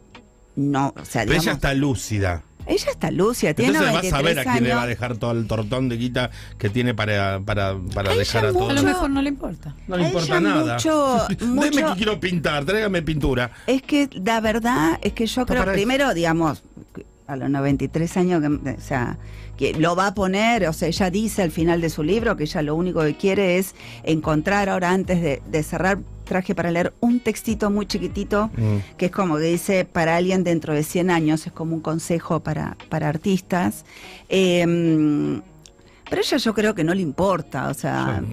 no. 0.56 0.94
O 1.00 1.06
sea, 1.06 1.24
Pero 1.26 1.36
ella 1.42 1.52
está 1.54 1.74
lúcida. 1.74 2.44
ella 2.66 2.92
está 2.92 3.10
lúcida, 3.12 3.54
tiene 3.54 3.72
Entonces 3.72 3.94
vas 3.94 4.04
93 4.04 4.14
a 4.14 4.22
ver 4.22 4.40
a 4.48 4.52
quién 4.54 4.64
le 4.66 4.76
va 4.76 4.84
a 4.84 4.88
dejar 4.88 5.18
todo 5.18 5.32
el 5.32 5.48
tortón 5.48 5.90
de 5.90 5.98
guita 5.98 6.30
que 6.58 6.70
tiene 6.70 6.94
para, 6.94 7.40
para, 7.40 7.76
para 7.96 8.12
A 8.12 8.16
dejar 8.16 8.46
a 8.46 8.50
A 8.50 8.54
todos. 8.54 8.68
lo 8.68 8.74
Mucho- 8.76 8.84
mejor 8.86 9.10
no 9.10 9.22
le 9.22 9.30
importa. 9.30 9.76
No 9.88 9.98
le 9.98 10.04
a 10.04 10.08
importa 10.08 10.38
ella 10.38 10.40
nada. 10.42 10.74
mucho- 10.76 11.28
Deme 11.40 11.56
mucho- 11.70 11.88
que 11.88 11.94
quiero 11.98 12.20
pintar, 12.20 12.66
tráigame 12.66 13.02
pintura. 13.02 13.52
Es 13.66 13.82
que 13.82 14.10
la 14.14 14.40
verdad 14.40 15.00
es 15.02 15.14
que 15.14 15.26
yo 15.26 15.46
creo, 15.46 15.66
primero, 15.66 16.14
digamos, 16.14 16.64
a 17.30 17.36
los 17.36 17.50
93 17.50 18.18
años, 18.18 18.42
que, 18.42 18.70
o 18.72 18.82
sea, 18.82 19.18
que 19.58 19.74
lo 19.74 19.96
va 19.96 20.08
a 20.08 20.14
poner, 20.14 20.68
o 20.68 20.74
sea, 20.74 20.88
ella 20.88 21.10
dice 21.10 21.42
al 21.44 21.52
final 21.52 21.80
de 21.82 21.90
su 21.90 22.04
libro 22.04 22.36
que 22.36 22.44
ella 22.44 22.62
lo 22.62 22.76
único 22.76 23.02
que 23.02 23.16
quiere 23.16 23.58
es 23.58 23.76
encontrar 24.04 24.70
ahora 24.70 24.92
antes 24.92 25.22
de, 25.22 25.42
de 25.50 25.64
cerrar 25.64 26.00
traje 26.24 26.54
para 26.54 26.70
leer 26.70 26.94
un 27.00 27.20
textito 27.20 27.70
muy 27.72 27.86
chiquitito, 27.88 28.52
Mm. 28.56 28.98
que 28.98 29.08
es 29.08 29.12
como 29.12 29.38
que 29.38 29.44
dice 29.46 29.84
para 29.86 30.16
alguien 30.16 30.44
dentro 30.44 30.74
de 30.74 30.84
100 30.84 31.10
años, 31.10 31.48
es 31.48 31.52
como 31.54 31.74
un 31.76 31.82
consejo 31.82 32.40
para, 32.42 32.78
para 32.90 33.10
artistas. 33.10 33.84
Eh, 34.30 34.64
pero 36.10 36.22
ella 36.24 36.38
yo 36.38 36.54
creo 36.56 36.74
que 36.74 36.84
no 36.84 36.94
le 36.94 37.02
importa, 37.02 37.68
o 37.70 37.74
sea, 37.76 38.24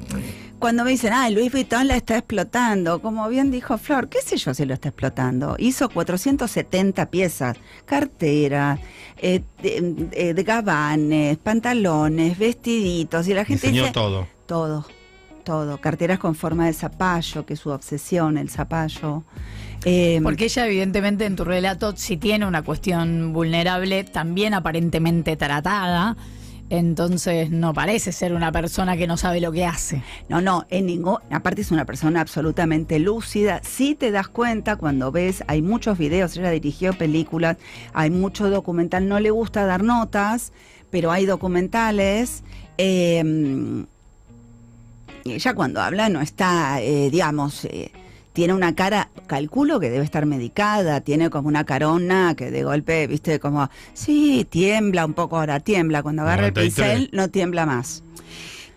cuando 0.67 0.83
me 0.83 0.91
dicen, 0.91 1.13
ay, 1.13 1.33
Luis 1.33 1.53
Vuitton 1.53 1.87
la 1.87 1.95
está 1.95 2.19
explotando, 2.19 3.01
como 3.01 3.29
bien 3.29 3.53
dijo 3.53 3.79
Flor, 3.79 4.09
qué 4.09 4.21
sé 4.21 4.37
yo 4.37 4.53
si 4.53 4.65
lo 4.65 4.75
está 4.75 4.89
explotando. 4.89 5.55
Hizo 5.61 5.89
470 5.89 7.09
piezas, 7.09 7.57
cartera, 7.85 8.77
eh, 9.17 9.43
de, 9.63 10.09
eh, 10.11 10.35
de 10.35 10.43
gabanes, 10.43 11.39
pantalones, 11.39 12.37
vestiditos, 12.37 13.29
y 13.29 13.35
la 13.35 13.45
gente 13.45 13.69
Diseñó 13.69 13.83
dice, 13.83 13.93
todo. 13.93 14.27
todo, 14.47 14.85
todo. 15.45 15.81
Carteras 15.81 16.19
con 16.19 16.35
forma 16.35 16.67
de 16.67 16.73
zapallo, 16.73 17.47
que 17.47 17.55
es 17.55 17.61
su 17.61 17.71
obsesión, 17.71 18.37
el 18.37 18.51
zapallo. 18.51 19.23
Eh, 19.85 20.19
Porque 20.21 20.47
ella, 20.47 20.67
evidentemente, 20.67 21.27
en 21.27 21.37
tu 21.37 21.45
relato, 21.45 21.97
si 21.97 22.17
tiene 22.17 22.45
una 22.45 22.63
cuestión 22.63 23.33
vulnerable, 23.33 24.03
también 24.03 24.53
aparentemente 24.53 25.37
tratada. 25.37 26.17
Entonces, 26.69 27.51
no 27.51 27.73
parece 27.73 28.11
ser 28.13 28.33
una 28.33 28.51
persona 28.51 28.97
que 28.97 29.07
no 29.07 29.17
sabe 29.17 29.41
lo 29.41 29.53
que 29.53 29.65
hace. 29.65 30.03
No, 30.29 30.41
no, 30.41 30.67
en 30.69 30.87
ningún, 30.87 31.19
aparte 31.31 31.61
es 31.61 31.71
una 31.71 31.85
persona 31.85 32.21
absolutamente 32.21 32.99
lúcida. 32.99 33.61
Si 33.63 33.95
te 33.95 34.11
das 34.11 34.29
cuenta 34.29 34.77
cuando 34.77 35.13
ves, 35.13 35.45
hay 35.47 35.63
muchos 35.63 35.97
videos, 35.97 36.37
ella 36.37 36.51
dirigió 36.51 36.93
películas, 36.93 37.57
hay 37.93 38.11
mucho 38.11 38.51
documental, 38.51 39.09
no 39.09 39.21
le 39.21 39.31
gusta 39.31 39.65
dar 39.65 39.83
notas, 39.85 40.53
pero 40.91 41.13
hay 41.13 41.27
documentales. 41.27 42.43
eh, 42.79 43.85
ella 45.35 45.55
cuando 45.55 45.81
habla 45.81 46.09
no 46.09 46.21
está, 46.21 46.81
eh, 46.81 47.11
digamos, 47.11 47.65
eh, 47.65 47.91
tiene 48.37 48.53
una 48.53 48.75
cara, 48.75 49.09
calculo 49.27 49.81
que 49.81 49.89
debe 49.89 50.05
estar 50.05 50.27
medicada, 50.27 51.01
tiene 51.01 51.31
como 51.31 51.49
una 51.49 51.65
carona 51.65 52.35
que 52.37 52.51
de 52.51 52.65
golpe, 52.65 53.07
viste, 53.07 53.41
como, 53.41 53.71
sí, 53.95 54.47
tiembla 54.51 55.07
un 55.07 55.15
poco 55.15 55.39
ahora, 55.39 55.59
tiembla, 55.59 56.03
cuando 56.03 56.21
agarra 56.21 56.49
93. 56.49 56.79
el 56.79 56.85
pincel 56.85 57.11
no 57.17 57.31
tiembla 57.31 57.65
más. 57.65 58.05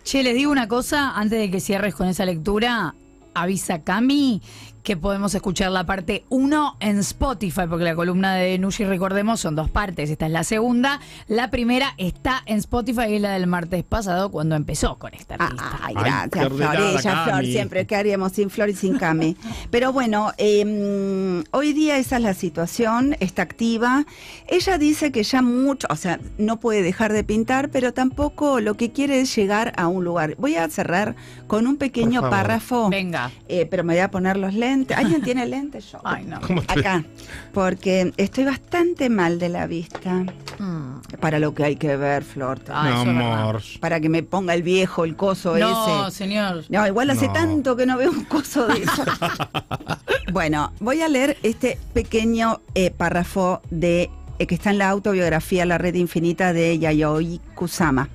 Che, 0.02 0.22
les 0.22 0.34
digo 0.34 0.50
una 0.50 0.66
cosa, 0.66 1.10
antes 1.10 1.38
de 1.38 1.50
que 1.50 1.60
cierres 1.60 1.94
con 1.94 2.08
esa 2.08 2.24
lectura, 2.24 2.94
avisa 3.34 3.82
Cami 3.82 4.40
que 4.82 4.96
podemos 4.96 5.34
escuchar 5.34 5.70
la 5.70 5.84
parte 5.84 6.24
1 6.30 6.76
en 6.80 6.98
Spotify, 7.00 7.62
porque 7.68 7.84
la 7.84 7.94
columna 7.94 8.34
de 8.34 8.58
Nushi, 8.58 8.84
recordemos, 8.84 9.40
son 9.40 9.54
dos 9.54 9.70
partes. 9.70 10.10
Esta 10.10 10.26
es 10.26 10.32
la 10.32 10.44
segunda. 10.44 11.00
La 11.28 11.50
primera 11.50 11.94
está 11.98 12.42
en 12.46 12.58
Spotify 12.58 13.02
y 13.10 13.14
es 13.16 13.20
la 13.20 13.32
del 13.32 13.46
martes 13.46 13.84
pasado, 13.84 14.30
cuando 14.30 14.56
empezó 14.56 14.98
con 14.98 15.12
esta 15.14 15.34
artista. 15.34 15.80
Ay, 15.82 15.94
gracias, 15.94 16.48
Flor. 16.48 16.76
Ella, 16.76 17.24
Flor, 17.24 17.44
siempre. 17.44 17.86
¿Qué 17.86 17.96
haríamos 17.96 18.32
sin 18.32 18.48
Flor 18.48 18.70
y 18.70 18.74
sin 18.74 18.96
Cami? 18.96 19.36
Pero 19.70 19.92
bueno, 19.92 20.32
eh, 20.38 21.44
hoy 21.50 21.72
día 21.72 21.98
esa 21.98 22.16
es 22.16 22.22
la 22.22 22.34
situación, 22.34 23.16
está 23.20 23.42
activa. 23.42 24.06
Ella 24.48 24.78
dice 24.78 25.12
que 25.12 25.22
ya 25.22 25.42
mucho, 25.42 25.86
o 25.90 25.96
sea, 25.96 26.20
no 26.38 26.58
puede 26.58 26.82
dejar 26.82 27.12
de 27.12 27.22
pintar, 27.22 27.70
pero 27.70 27.92
tampoco 27.92 28.60
lo 28.60 28.74
que 28.74 28.90
quiere 28.90 29.20
es 29.20 29.34
llegar 29.34 29.72
a 29.76 29.88
un 29.88 30.04
lugar. 30.04 30.34
Voy 30.38 30.56
a 30.56 30.68
cerrar 30.68 31.14
con 31.46 31.66
un 31.66 31.76
pequeño 31.76 32.28
párrafo. 32.28 32.88
Venga. 32.88 33.30
Eh, 33.48 33.66
pero 33.70 33.84
me 33.84 33.94
voy 33.94 34.00
a 34.00 34.10
poner 34.10 34.36
los 34.36 34.54
lentes. 34.54 34.69
¿Alguien 34.96 35.22
tiene 35.22 35.46
lentes? 35.46 35.90
Yo. 35.92 35.98
Ay, 36.04 36.24
no. 36.24 36.40
¿Cómo 36.40 36.62
te- 36.62 36.80
Acá. 36.80 37.04
Porque 37.52 38.12
estoy 38.16 38.44
bastante 38.44 39.08
mal 39.10 39.38
de 39.38 39.48
la 39.48 39.66
vista. 39.66 40.24
Mm. 40.58 41.00
Para 41.20 41.38
lo 41.38 41.54
que 41.54 41.64
hay 41.64 41.76
que 41.76 41.96
ver, 41.96 42.22
Flor. 42.24 42.60
Ah, 42.68 42.88
eso 42.90 43.00
es 43.00 43.06
verdad. 43.16 43.40
amor. 43.42 43.62
Para 43.80 44.00
que 44.00 44.08
me 44.08 44.22
ponga 44.22 44.54
el 44.54 44.62
viejo, 44.62 45.04
el 45.04 45.16
coso 45.16 45.56
No, 45.58 46.06
ese. 46.08 46.16
señor. 46.18 46.64
No, 46.68 46.86
igual 46.86 47.10
hace 47.10 47.26
No. 47.26 47.32
tanto 47.32 47.76
que 47.76 47.86
no 47.86 47.96
veo 47.96 48.10
un 48.10 48.24
coso 48.24 48.66
de 48.68 48.82
eso. 48.82 49.04
bueno, 50.32 50.72
voy 50.80 51.00
a 51.02 51.08
leer 51.08 51.36
este 51.42 51.78
pequeño 51.92 52.60
eh, 52.74 52.90
párrafo 52.90 53.60
de 53.70 54.10
eh, 54.38 54.46
que 54.46 54.54
está 54.54 54.70
en 54.70 54.78
la 54.78 54.88
autobiografía 54.88 55.66
La 55.66 55.78
Red 55.78 55.94
Infinita 55.96 56.52
de 56.52 56.78
Yayoi 56.78 57.40
Kusama. 57.54 58.08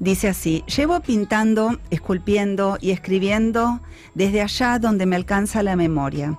Dice 0.00 0.28
así, 0.28 0.64
llevo 0.76 1.00
pintando, 1.00 1.78
esculpiendo 1.90 2.78
y 2.80 2.90
escribiendo 2.90 3.80
desde 4.14 4.40
allá 4.40 4.78
donde 4.78 5.06
me 5.06 5.16
alcanza 5.16 5.62
la 5.62 5.76
memoria. 5.76 6.38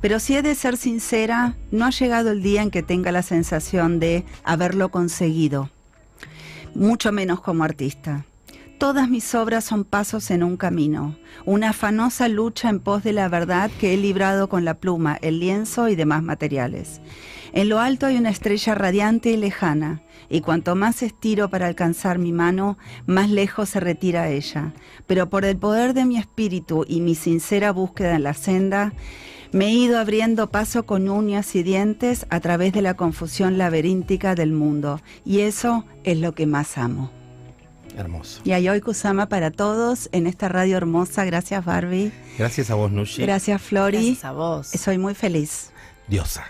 Pero 0.00 0.20
si 0.20 0.36
he 0.36 0.42
de 0.42 0.54
ser 0.54 0.76
sincera, 0.76 1.56
no 1.70 1.86
ha 1.86 1.90
llegado 1.90 2.30
el 2.30 2.42
día 2.42 2.62
en 2.62 2.70
que 2.70 2.82
tenga 2.82 3.12
la 3.12 3.22
sensación 3.22 3.98
de 3.98 4.24
haberlo 4.44 4.90
conseguido, 4.90 5.70
mucho 6.74 7.12
menos 7.12 7.40
como 7.40 7.64
artista. 7.64 8.24
Todas 8.78 9.08
mis 9.08 9.34
obras 9.34 9.64
son 9.64 9.84
pasos 9.84 10.30
en 10.32 10.42
un 10.42 10.56
camino, 10.56 11.16
una 11.44 11.70
afanosa 11.70 12.26
lucha 12.26 12.68
en 12.68 12.80
pos 12.80 13.04
de 13.04 13.12
la 13.12 13.28
verdad 13.28 13.70
que 13.78 13.94
he 13.94 13.96
librado 13.96 14.48
con 14.48 14.64
la 14.64 14.74
pluma, 14.74 15.18
el 15.22 15.38
lienzo 15.38 15.88
y 15.88 15.94
demás 15.94 16.22
materiales. 16.22 17.00
En 17.52 17.68
lo 17.68 17.80
alto 17.80 18.06
hay 18.06 18.16
una 18.16 18.30
estrella 18.30 18.74
radiante 18.74 19.30
y 19.30 19.36
lejana, 19.36 20.02
y 20.30 20.40
cuanto 20.40 20.74
más 20.74 21.02
estiro 21.02 21.50
para 21.50 21.66
alcanzar 21.66 22.18
mi 22.18 22.32
mano, 22.32 22.78
más 23.06 23.28
lejos 23.28 23.68
se 23.68 23.80
retira 23.80 24.30
ella. 24.30 24.72
Pero 25.06 25.28
por 25.28 25.44
el 25.44 25.58
poder 25.58 25.92
de 25.92 26.06
mi 26.06 26.16
espíritu 26.16 26.86
y 26.88 27.02
mi 27.02 27.14
sincera 27.14 27.70
búsqueda 27.70 28.16
en 28.16 28.22
la 28.22 28.32
senda, 28.32 28.94
me 29.52 29.66
he 29.66 29.72
ido 29.72 29.98
abriendo 29.98 30.50
paso 30.50 30.86
con 30.86 31.10
uñas 31.10 31.54
y 31.54 31.62
dientes 31.62 32.24
a 32.30 32.40
través 32.40 32.72
de 32.72 32.80
la 32.80 32.94
confusión 32.94 33.58
laberíntica 33.58 34.34
del 34.34 34.52
mundo, 34.52 35.02
y 35.26 35.40
eso 35.40 35.84
es 36.04 36.16
lo 36.16 36.34
que 36.34 36.46
más 36.46 36.78
amo. 36.78 37.10
Hermoso. 37.94 38.40
Y 38.44 38.52
Ayoy 38.52 38.80
Kusama 38.80 39.28
para 39.28 39.50
todos 39.50 40.08
en 40.12 40.26
esta 40.26 40.48
radio 40.48 40.78
hermosa. 40.78 41.26
Gracias, 41.26 41.62
Barbie. 41.62 42.10
Gracias 42.38 42.70
a 42.70 42.74
vos, 42.76 42.90
Nushi. 42.90 43.20
Gracias, 43.20 43.60
Flori. 43.60 43.98
Gracias 43.98 44.24
a 44.24 44.32
vos. 44.32 44.68
Soy 44.68 44.96
muy 44.96 45.14
feliz. 45.14 45.70
Diosa. 46.08 46.46